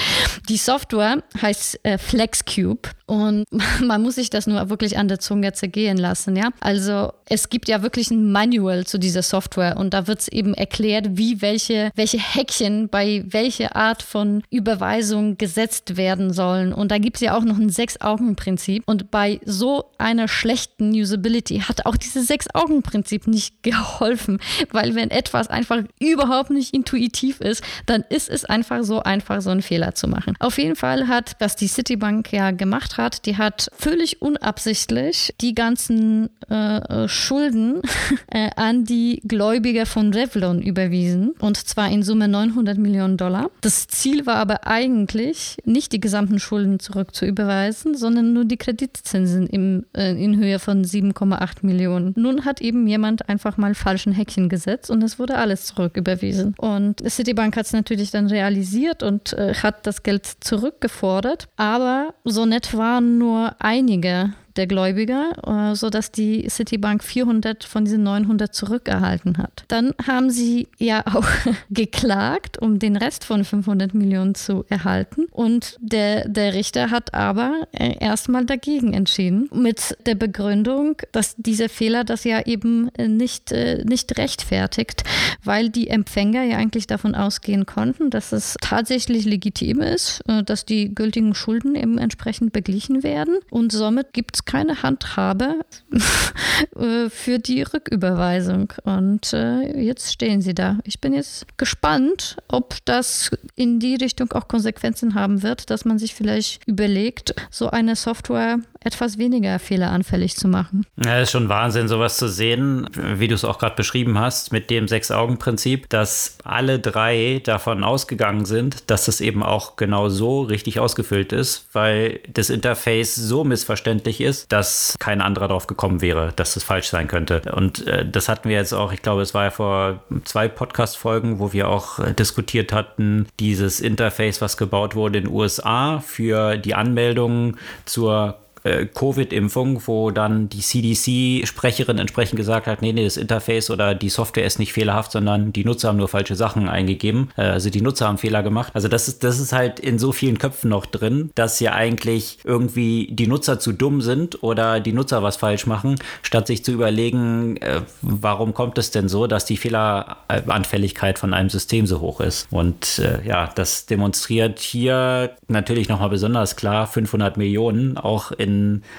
[0.49, 3.45] Die Software heißt äh, FlexCube und
[3.81, 6.51] man muss sich das nur wirklich an der Zunge zergehen lassen, ja.
[6.59, 10.55] Also es gibt ja wirklich ein Manual zu dieser Software und da wird es eben
[10.55, 16.73] erklärt, wie welche, welche Häkchen bei welcher Art von Überweisung gesetzt werden sollen.
[16.73, 18.83] Und da gibt es ja auch noch ein Sechs-Augen-Prinzip.
[18.87, 24.39] Und bei so einer schlechten Usability hat auch dieses Sechs-Augen-Prinzip nicht geholfen,
[24.71, 29.51] weil wenn etwas einfach überhaupt nicht intuitiv ist, dann ist es einfach so einfach, so
[29.51, 30.35] einen Fehler zu machen.
[30.39, 35.55] Auf jeden Fall hat, was die Citibank ja gemacht hat, die hat völlig unabsichtlich die
[35.55, 37.83] ganzen äh, äh Schulden
[38.31, 43.51] äh, an die Gläubiger von Revlon überwiesen und zwar in Summe 900 Millionen Dollar.
[43.61, 48.57] Das Ziel war aber eigentlich nicht die gesamten Schulden zurück zu überweisen, sondern nur die
[48.57, 52.15] Kreditzinsen im, äh, in Höhe von 7,8 Millionen.
[52.17, 56.55] Nun hat eben jemand einfach mal falschen Häkchen gesetzt und es wurde alles zurücküberwiesen.
[56.59, 62.47] Und Citibank hat es natürlich dann realisiert und äh, hat das Geld zurückgefordert, aber so
[62.47, 65.33] nett waren nur einige der Gläubiger,
[65.71, 69.65] äh, sodass die Citibank 400 von diesen 900 zurückerhalten hat.
[69.69, 71.27] Dann haben sie ja auch
[71.71, 75.27] geklagt, um den Rest von 500 Millionen zu erhalten.
[75.31, 81.69] Und der, der Richter hat aber äh, erstmal dagegen entschieden, mit der Begründung, dass dieser
[81.69, 83.53] Fehler das ja eben äh, nicht,
[83.85, 85.05] nicht rechtfertigt,
[85.45, 90.95] weil die Empfänger ja eigentlich davon ausgehen konnten, dass es tatsächlich legitim ist, dass die
[90.95, 93.39] gültigen Schulden eben entsprechend beglichen werden.
[93.51, 95.61] Und somit gibt es keine Handhabe
[96.77, 98.73] äh, für die Rücküberweisung.
[98.83, 100.79] Und äh, jetzt stehen sie da.
[100.85, 105.99] Ich bin jetzt gespannt, ob das in die Richtung auch Konsequenzen haben wird, dass man
[105.99, 110.87] sich vielleicht überlegt, so eine Software etwas weniger fehleranfällig zu machen.
[111.05, 114.71] Ja, ist schon Wahnsinn, sowas zu sehen, wie du es auch gerade beschrieben hast, mit
[114.71, 120.81] dem Sechs-Augen-Prinzip, dass alle drei davon ausgegangen sind, dass es eben auch genau so richtig
[120.81, 126.55] ausgefüllt ist, weil das Interface so missverständlich ist, dass kein anderer darauf gekommen wäre, dass
[126.55, 127.43] das falsch sein könnte.
[127.53, 131.39] Und äh, das hatten wir jetzt auch, ich glaube, es war ja vor zwei Podcast-Folgen,
[131.39, 136.57] wo wir auch äh, diskutiert hatten, dieses Interface, was gebaut wurde in den USA für
[136.57, 138.39] die Anmeldung zur
[138.69, 144.09] äh, Covid-Impfung, wo dann die CDC-Sprecherin entsprechend gesagt hat, nee, nee, das Interface oder die
[144.09, 147.31] Software ist nicht fehlerhaft, sondern die Nutzer haben nur falsche Sachen eingegeben.
[147.37, 148.73] Äh, also die Nutzer haben Fehler gemacht.
[148.75, 152.39] Also das ist, das ist halt in so vielen Köpfen noch drin, dass ja eigentlich
[152.45, 156.73] irgendwie die Nutzer zu dumm sind oder die Nutzer was falsch machen, statt sich zu
[156.73, 162.21] überlegen, äh, warum kommt es denn so, dass die Fehleranfälligkeit von einem System so hoch
[162.21, 162.47] ist.
[162.51, 168.58] Und äh, ja, das demonstriert hier natürlich nochmal besonders klar 500 Millionen auch in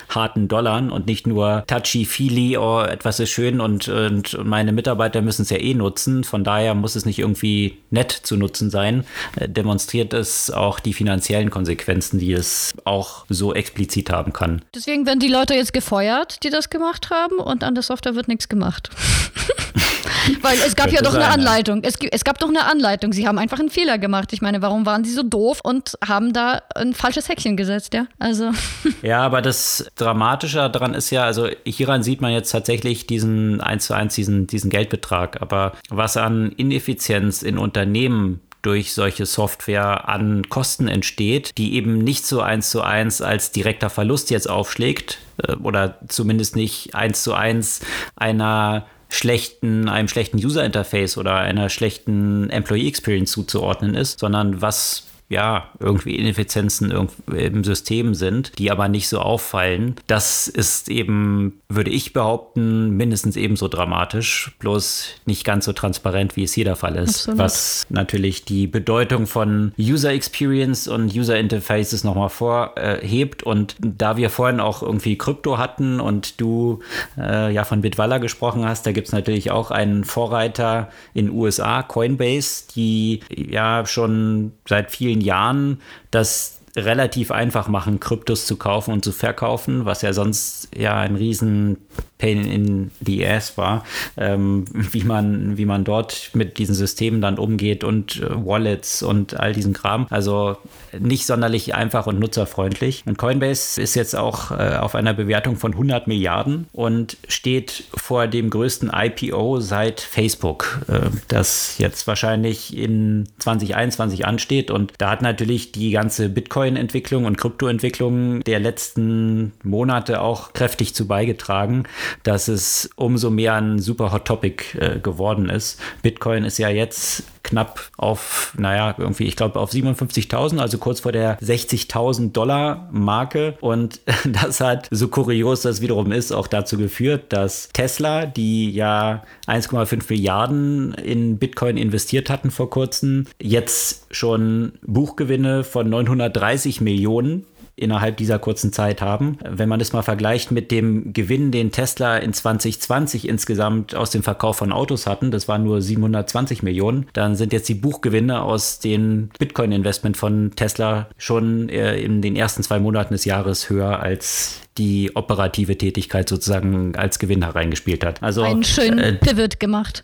[0.10, 5.42] harten Dollar und nicht nur touchy-feely, oh, etwas ist schön und, und meine Mitarbeiter müssen
[5.42, 6.24] es ja eh nutzen.
[6.24, 9.04] Von daher muss es nicht irgendwie nett zu nutzen sein.
[9.36, 14.62] Äh, demonstriert es auch die finanziellen Konsequenzen, die es auch so explizit haben kann.
[14.76, 18.28] Deswegen werden die Leute jetzt gefeuert, die das gemacht haben und an der Software wird
[18.28, 18.90] nichts gemacht.
[20.42, 21.84] Weil es gab ja doch eine Anleitung.
[21.84, 23.14] Es, es, gab doch eine Anleitung.
[23.14, 24.34] Sie haben einfach einen Fehler gemacht.
[24.34, 28.08] Ich meine, warum waren sie so doof und haben da ein falsches Häkchen gesetzt, ja?
[28.18, 28.52] Also.
[29.02, 33.86] Ja, aber das Dramatische daran ist ja, also hieran sieht man jetzt tatsächlich diesen 1
[33.86, 35.42] zu 1, diesen, diesen Geldbetrag.
[35.42, 42.26] Aber was an Ineffizienz in Unternehmen durch solche Software an Kosten entsteht, die eben nicht
[42.26, 47.34] so eins zu eins als direkter Verlust jetzt aufschlägt äh, oder zumindest nicht eins zu
[47.34, 47.82] eins
[48.16, 55.09] einer schlechten, einem schlechten User Interface oder einer schlechten Employee Experience zuzuordnen ist, sondern was
[55.30, 56.92] ja, irgendwie Ineffizienzen
[57.32, 59.96] im System sind, die aber nicht so auffallen.
[60.08, 66.44] Das ist eben, würde ich behaupten, mindestens ebenso dramatisch, bloß nicht ganz so transparent, wie
[66.44, 67.20] es hier der Fall ist.
[67.20, 67.40] Absolut.
[67.40, 73.44] Was natürlich die Bedeutung von User Experience und User Interfaces nochmal vorhebt.
[73.44, 76.80] Und da wir vorhin auch irgendwie Krypto hatten und du
[77.20, 81.84] äh, ja von Bitwalla gesprochen hast, da gibt es natürlich auch einen Vorreiter in USA,
[81.84, 88.94] Coinbase, die ja schon seit vielen vielen Jahren das relativ einfach machen, Kryptos zu kaufen
[88.94, 91.78] und zu verkaufen, was ja sonst ja ein riesen
[92.20, 93.86] Pain in the Ass war,
[94.18, 99.40] ähm, wie, man, wie man dort mit diesen Systemen dann umgeht und äh, Wallets und
[99.40, 100.06] all diesen Kram.
[100.10, 100.58] Also
[100.98, 103.04] nicht sonderlich einfach und nutzerfreundlich.
[103.06, 108.28] Und Coinbase ist jetzt auch äh, auf einer Bewertung von 100 Milliarden und steht vor
[108.28, 114.72] dem größten IPO seit Facebook, äh, das jetzt wahrscheinlich in 2021 ansteht.
[114.72, 121.08] Und da hat natürlich die ganze Bitcoin-Entwicklung und Kryptoentwicklung der letzten Monate auch kräftig zu
[121.08, 121.86] beigetragen
[122.24, 125.80] dass es umso mehr ein super Hot Topic äh, geworden ist.
[126.02, 131.12] Bitcoin ist ja jetzt knapp auf, naja, irgendwie, ich glaube, auf 57.000, also kurz vor
[131.12, 133.56] der 60.000 Dollar Marke.
[133.62, 139.24] Und das hat, so kurios das wiederum ist, auch dazu geführt, dass Tesla, die ja
[139.48, 147.46] 1,5 Milliarden in Bitcoin investiert hatten vor kurzem, jetzt schon Buchgewinne von 930 Millionen
[147.82, 149.38] innerhalb dieser kurzen Zeit haben.
[149.44, 154.24] Wenn man das mal vergleicht mit dem Gewinn, den Tesla in 2020 insgesamt aus dem
[154.24, 158.80] Verkauf von Autos hatten, das waren nur 720 Millionen, dann sind jetzt die Buchgewinne aus
[158.80, 164.62] dem Bitcoin-Investment von Tesla schon äh, in den ersten zwei Monaten des Jahres höher als
[164.80, 168.24] die operative Tätigkeit sozusagen als Gewinn hereingespielt hat.
[168.24, 170.04] Also einen schönen äh, Pivot gemacht.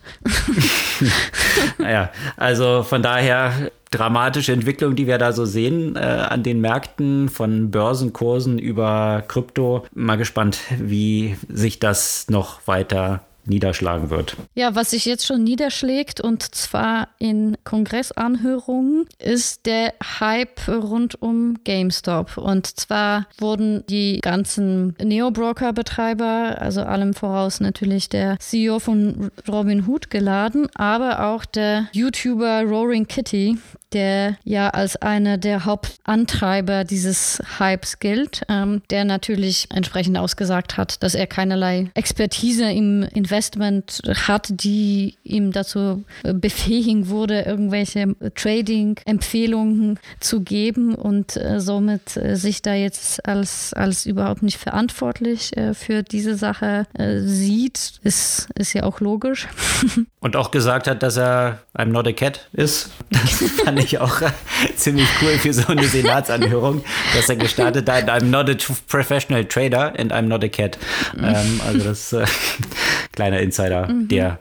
[1.78, 7.28] naja, also von daher dramatische Entwicklung, die wir da so sehen äh, an den Märkten
[7.28, 9.86] von Börsenkursen über Krypto.
[9.94, 14.36] Mal gespannt, wie sich das noch weiter niederschlagen wird.
[14.54, 21.56] Ja, was sich jetzt schon niederschlägt und zwar in Kongressanhörungen ist der Hype rund um
[21.64, 22.36] GameStop.
[22.36, 30.68] Und zwar wurden die ganzen Neo-Broker-Betreiber, also allem voraus natürlich der CEO von Robinhood geladen,
[30.74, 33.58] aber auch der YouTuber Roaring Kitty,
[33.92, 41.02] der ja als einer der Hauptantreiber dieses Hypes gilt, ähm, der natürlich entsprechend ausgesagt hat,
[41.02, 50.40] dass er keinerlei Expertise im Investment hat, die ihm dazu befähigen würde, irgendwelche Trading-Empfehlungen zu
[50.40, 56.02] geben und äh, somit äh, sich da jetzt als, als überhaupt nicht verantwortlich äh, für
[56.02, 59.48] diese Sache äh, sieht, ist, ist ja auch logisch.
[60.20, 62.90] Und auch gesagt hat, dass er I'm not a cat ist.
[63.36, 64.20] Das fand ich auch
[64.76, 68.54] ziemlich cool für so eine Senatsanhörung, dass er gestartet hat, I'm not a
[68.88, 70.78] professional trader and I'm not a cat.
[71.18, 72.24] Ähm, also das äh,
[73.12, 74.08] kleiner Insider mhm.
[74.08, 74.38] der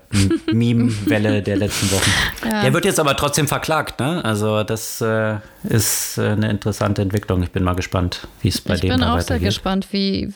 [0.52, 2.12] Meme-Welle der letzten Wochen.
[2.50, 2.62] Ja.
[2.64, 4.24] Der wird jetzt aber trotzdem verklagt, ne?
[4.24, 7.44] Also das äh, ist äh, eine interessante Entwicklung.
[7.44, 9.02] Ich bin mal gespannt, wie es bei ich dem weitergeht.
[9.02, 10.34] Ich bin auch sehr gespannt, wie,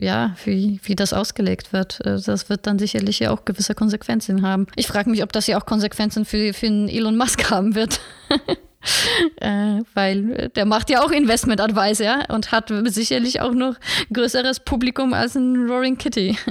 [0.00, 2.00] ja, wie, wie das ausgelegt wird.
[2.04, 4.66] Äh, das wird dann sicherlich ja auch gewisse Konsequenzen haben.
[4.76, 8.00] Ich frage mich, ob das ja auch Konsequenzen für, für Elon Musk haben wird.
[9.40, 13.74] äh, weil der macht ja auch Investment Advice, ja, und hat sicherlich auch noch
[14.12, 16.36] größeres Publikum als ein Roaring Kitty.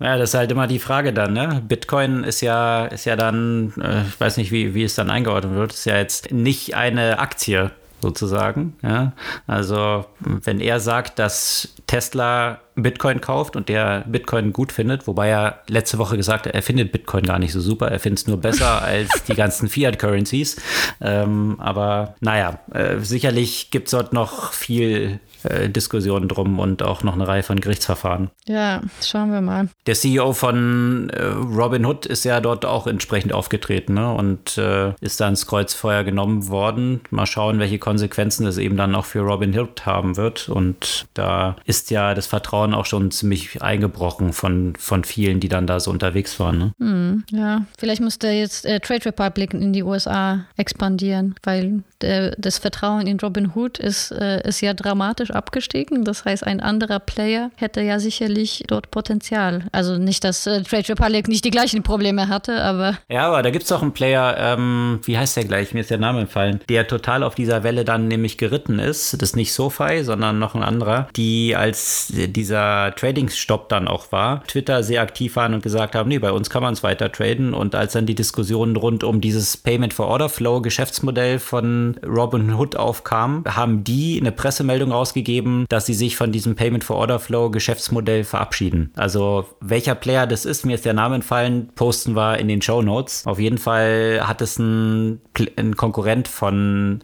[0.00, 1.62] Ja, das ist halt immer die Frage dann, ne?
[1.68, 5.54] Bitcoin ist ja, ist ja dann, äh, ich weiß nicht, wie, wie es dann eingeordnet
[5.54, 7.70] wird, ist ja jetzt nicht eine Aktie
[8.04, 8.76] sozusagen.
[8.82, 9.12] Ja?
[9.46, 15.60] Also wenn er sagt, dass Tesla Bitcoin kauft und der Bitcoin gut findet, wobei er
[15.68, 18.38] letzte Woche gesagt hat, er findet Bitcoin gar nicht so super, er findet es nur
[18.38, 20.56] besser als die ganzen Fiat-Currencies.
[21.00, 27.02] Ähm, aber naja, äh, sicherlich gibt es dort noch viel äh, Diskussionen drum und auch
[27.02, 28.30] noch eine Reihe von Gerichtsverfahren.
[28.46, 29.68] Ja, schauen wir mal.
[29.86, 34.12] Der CEO von äh, Robinhood ist ja dort auch entsprechend aufgetreten ne?
[34.12, 37.02] und äh, ist da ins Kreuzfeuer genommen worden.
[37.10, 40.48] Mal schauen, welche Konsequenzen es eben dann auch für Robinhood haben wird.
[40.48, 45.66] Und da ist ja das Vertrauen auch schon ziemlich eingebrochen von, von vielen, die dann
[45.66, 46.58] da so unterwegs waren.
[46.58, 46.72] Ne?
[46.78, 52.58] Hm, ja, vielleicht müsste jetzt äh, Trade Republic in die USA expandieren, weil der, das
[52.58, 56.04] Vertrauen in Robinhood ist, äh, ist ja dramatisch abgestiegen.
[56.04, 59.64] Das heißt, ein anderer Player hätte ja sicherlich dort Potenzial.
[59.72, 62.98] Also nicht, dass äh, Trade Republic nicht die gleichen Probleme hatte, aber.
[63.08, 65.74] Ja, aber da gibt es auch einen Player, ähm, wie heißt der gleich?
[65.74, 69.14] Mir ist der Name entfallen, der total auf dieser Welle dann nämlich geritten ist.
[69.14, 72.12] Das ist nicht SoFi, sondern noch ein anderer, die als
[72.54, 76.50] dieser Trading-Stopp dann auch war, Twitter sehr aktiv waren und gesagt haben, nee, bei uns
[76.50, 77.54] kann man es weiter traden.
[77.54, 82.76] Und als dann die Diskussionen rund um dieses Payment for Order Flow Geschäftsmodell von Robinhood
[82.76, 87.18] aufkamen, haben die eine Pressemeldung rausgegeben, gegeben, dass sie sich von diesem Payment for Order
[87.18, 88.92] Flow Geschäftsmodell verabschieden.
[88.94, 92.82] Also welcher Player das ist, mir ist der Name entfallen, posten wir in den Show
[92.82, 93.26] Notes.
[93.26, 95.20] Auf jeden Fall hat es ein,
[95.56, 97.00] ein Konkurrent von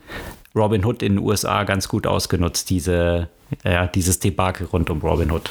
[0.54, 3.28] Robinhood in den USA ganz gut ausgenutzt, diese
[3.64, 5.50] ja, dieses Debakel rund um Robinhood.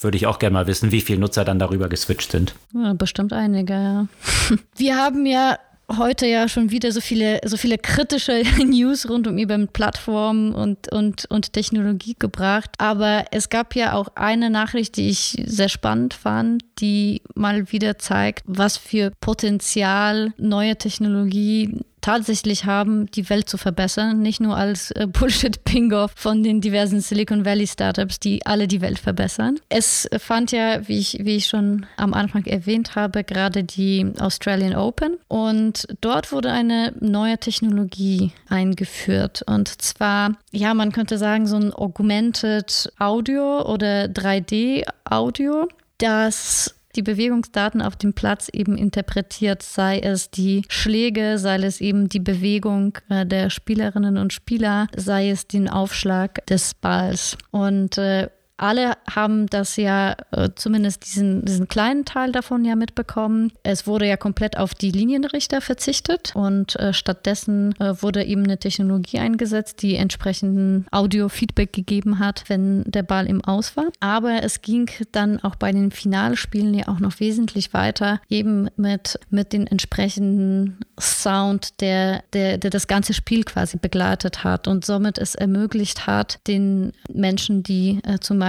[0.00, 2.54] Würde ich auch gerne mal wissen, wie viele Nutzer dann darüber geswitcht sind.
[2.74, 4.06] Ja, bestimmt einige, ja.
[4.76, 5.58] Wir haben ja
[5.98, 10.90] heute ja schon wieder so viele, so viele kritische News rund um über Plattformen und,
[10.92, 12.70] und, und Technologie gebracht.
[12.78, 17.98] Aber es gab ja auch eine Nachricht, die ich sehr spannend fand, die mal wieder
[17.98, 24.90] zeigt, was für Potenzial neue Technologie tatsächlich haben, die Welt zu verbessern, nicht nur als
[24.90, 29.58] äh, Bullshit-Bingo von den diversen Silicon Valley Startups, die alle die Welt verbessern.
[29.70, 34.76] Es fand ja, wie ich, wie ich schon am Anfang erwähnt habe, gerade die Australian
[34.76, 35.16] Open.
[35.28, 39.42] Und dort wurde eine neue Technologie eingeführt.
[39.46, 47.02] Und zwar, ja, man könnte sagen, so ein Augmented Audio oder 3D Audio, das die
[47.02, 52.98] Bewegungsdaten auf dem Platz eben interpretiert, sei es die Schläge, sei es eben die Bewegung
[53.08, 57.36] äh, der Spielerinnen und Spieler, sei es den Aufschlag des Balls.
[57.50, 63.52] Und äh, alle haben das ja äh, zumindest diesen, diesen kleinen Teil davon ja mitbekommen.
[63.64, 68.58] Es wurde ja komplett auf die Linienrichter verzichtet und äh, stattdessen äh, wurde eben eine
[68.58, 73.86] Technologie eingesetzt, die entsprechenden Audio-Feedback gegeben hat, wenn der Ball im Aus war.
[73.98, 79.18] Aber es ging dann auch bei den Finalspielen ja auch noch wesentlich weiter, eben mit,
[79.30, 85.18] mit den entsprechenden Sound, der, der, der das ganze Spiel quasi begleitet hat und somit
[85.18, 88.43] es ermöglicht hat, den Menschen, die äh, zum Beispiel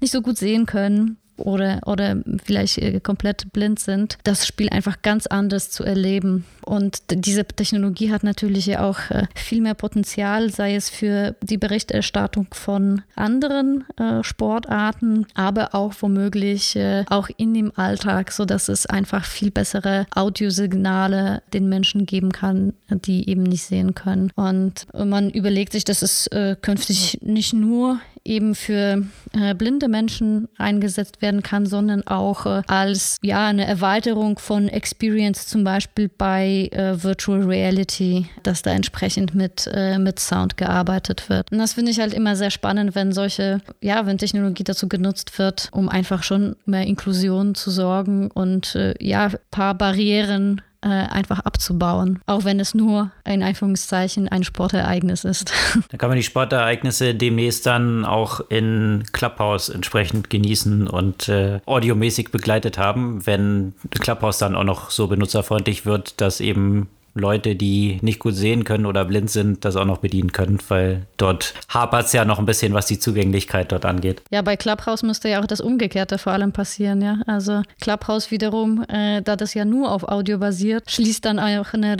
[0.00, 5.02] nicht so gut sehen können, oder, oder vielleicht äh, komplett blind sind, das Spiel einfach
[5.02, 6.44] ganz anders zu erleben.
[6.64, 11.58] Und diese Technologie hat natürlich ja auch äh, viel mehr Potenzial, sei es für die
[11.58, 16.78] Berichterstattung von anderen äh, Sportarten, aber auch womöglich
[17.08, 23.28] auch in dem Alltag, sodass es einfach viel bessere Audiosignale den Menschen geben kann, die
[23.28, 24.30] eben nicht sehen können.
[24.34, 26.28] Und man überlegt sich, dass es
[26.60, 29.02] künftig nicht nur eben für
[29.58, 35.64] blinde Menschen eingesetzt werden kann, sondern auch äh, als ja eine Erweiterung von Experience zum
[35.64, 41.52] Beispiel bei äh, Virtual Reality, dass da entsprechend mit, äh, mit Sound gearbeitet wird.
[41.52, 45.38] Und das finde ich halt immer sehr spannend, wenn solche, ja, wenn Technologie dazu genutzt
[45.38, 51.40] wird, um einfach schon mehr Inklusion zu sorgen und äh, ja, paar Barrieren äh, einfach
[51.40, 55.52] abzubauen, auch wenn es nur in Anführungszeichen ein Sportereignis ist.
[55.90, 62.30] Da kann man die Sportereignisse demnächst dann auch in Clubhouse entsprechend genießen und äh, audiomäßig
[62.30, 68.18] begleitet haben, wenn Clubhouse dann auch noch so benutzerfreundlich wird, dass eben Leute, die nicht
[68.18, 72.12] gut sehen können oder blind sind, das auch noch bedienen können, weil dort hapert es
[72.12, 74.22] ja noch ein bisschen, was die Zugänglichkeit dort angeht.
[74.30, 77.18] Ja, bei Clubhouse müsste ja auch das Umgekehrte vor allem passieren, ja.
[77.26, 81.96] Also Clubhouse wiederum, äh, da das ja nur auf Audio basiert, schließt dann auch eine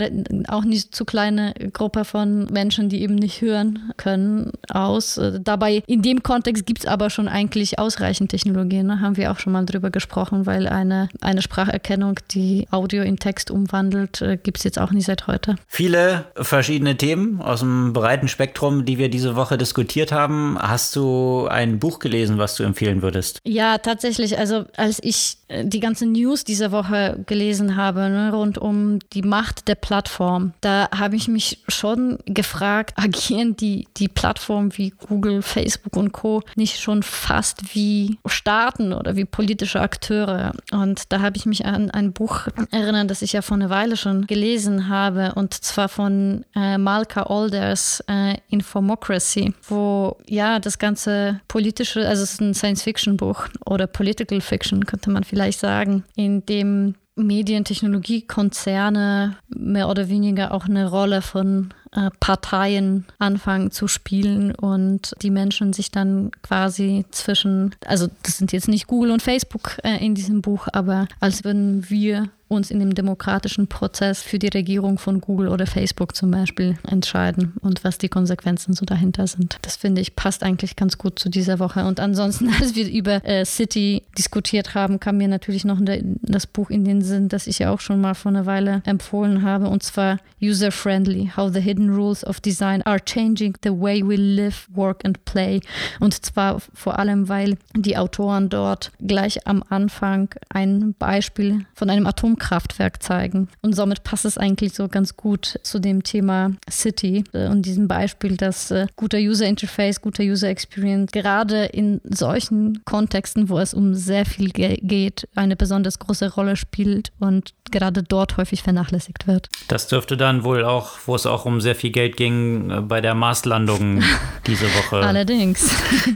[0.47, 5.17] auch nicht zu kleine Gruppe von Menschen, die eben nicht hören können, aus.
[5.17, 9.01] Äh, dabei, in dem Kontext gibt es aber schon eigentlich ausreichend Technologien, ne?
[9.01, 13.51] haben wir auch schon mal drüber gesprochen, weil eine, eine Spracherkennung, die Audio in Text
[13.51, 15.55] umwandelt, äh, gibt es jetzt auch nicht seit heute.
[15.67, 20.57] Viele verschiedene Themen aus dem breiten Spektrum, die wir diese Woche diskutiert haben.
[20.59, 23.41] Hast du ein Buch gelesen, was du empfehlen würdest?
[23.43, 24.37] Ja, tatsächlich.
[24.37, 29.23] Also als ich äh, die ganzen News dieser Woche gelesen habe, ne, rund um die
[29.23, 35.41] Macht der Plattform, da habe ich mich schon gefragt, agieren die, die Plattformen wie Google,
[35.41, 36.43] Facebook und Co.
[36.55, 40.51] nicht schon fast wie Staaten oder wie politische Akteure?
[40.71, 43.95] Und da habe ich mich an ein Buch erinnert, das ich ja vor einer Weile
[43.95, 50.79] schon gelesen habe habe, und zwar von äh, Malka Alders äh, Infomocracy, wo ja das
[50.79, 56.45] ganze politische, also es ist ein Science-Fiction-Buch oder Political Fiction, könnte man vielleicht sagen, in
[56.45, 65.15] dem Medientechnologiekonzerne mehr oder weniger auch eine Rolle von äh, Parteien anfangen zu spielen und
[65.21, 70.03] die Menschen sich dann quasi zwischen, also das sind jetzt nicht Google und Facebook äh,
[70.05, 74.97] in diesem Buch, aber als würden wir uns in dem demokratischen Prozess für die Regierung
[74.97, 79.57] von Google oder Facebook zum Beispiel entscheiden und was die Konsequenzen so dahinter sind.
[79.61, 81.85] Das finde ich passt eigentlich ganz gut zu dieser Woche.
[81.85, 86.69] Und ansonsten, als wir über äh, City diskutiert haben, kam mir natürlich noch das Buch
[86.69, 89.83] in den Sinn, das ich ja auch schon mal vor einer Weile empfohlen habe, und
[89.83, 94.67] zwar User Friendly: How the Hidden Rules of Design are Changing the Way We Live,
[94.73, 95.61] Work and Play.
[95.99, 102.07] Und zwar vor allem, weil die Autoren dort gleich am Anfang ein Beispiel von einem
[102.07, 103.49] Atom Atomkraftwerk zeigen.
[103.61, 107.87] Und somit passt es eigentlich so ganz gut zu dem Thema City äh, und diesem
[107.87, 113.73] Beispiel, dass äh, guter User Interface, guter User Experience gerade in solchen Kontexten, wo es
[113.73, 119.49] um sehr viel geht, eine besonders große Rolle spielt und gerade dort häufig vernachlässigt wird.
[119.67, 123.01] Das dürfte dann wohl auch, wo es auch um sehr viel Geld ging, äh, bei
[123.01, 124.03] der Marslandung
[124.47, 125.69] diese Woche allerdings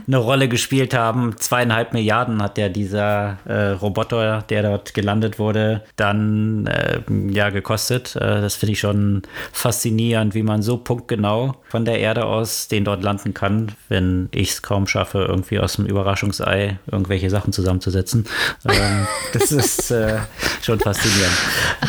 [0.06, 1.36] eine Rolle gespielt haben.
[1.36, 7.00] Zweieinhalb Milliarden hat ja dieser äh, Roboter, der dort gelandet wurde, da dann äh,
[7.30, 8.16] ja gekostet.
[8.16, 12.84] Äh, das finde ich schon faszinierend, wie man so punktgenau von der Erde aus den
[12.84, 18.26] dort landen kann, wenn ich es kaum schaffe, irgendwie aus dem Überraschungsei irgendwelche Sachen zusammenzusetzen.
[18.68, 20.18] Ähm, das ist äh,
[20.62, 21.36] schon faszinierend.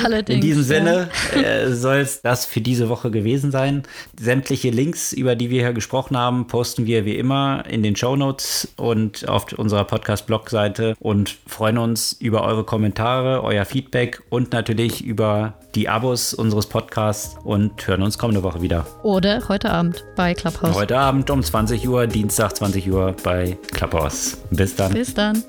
[0.03, 1.41] Allerdings, In diesem Sinne ja.
[1.41, 3.83] Äh, soll es das für diese Woche gewesen sein.
[4.19, 8.15] Sämtliche Links, über die wir hier gesprochen haben, posten wir wie immer in den Show
[8.15, 13.65] Notes und auf unserer Podcast-Blog-Seite und freuen uns über eure Kommentare, euer
[14.13, 18.85] Feedback und natürlich über die Abos unseres Podcasts und hören uns kommende Woche wieder.
[19.03, 20.75] Oder heute Abend bei Clubhouse.
[20.75, 24.37] Heute Abend um 20 Uhr, Dienstag 20 Uhr bei Clubhouse.
[24.51, 24.93] Bis dann.
[24.93, 25.43] Bis dann.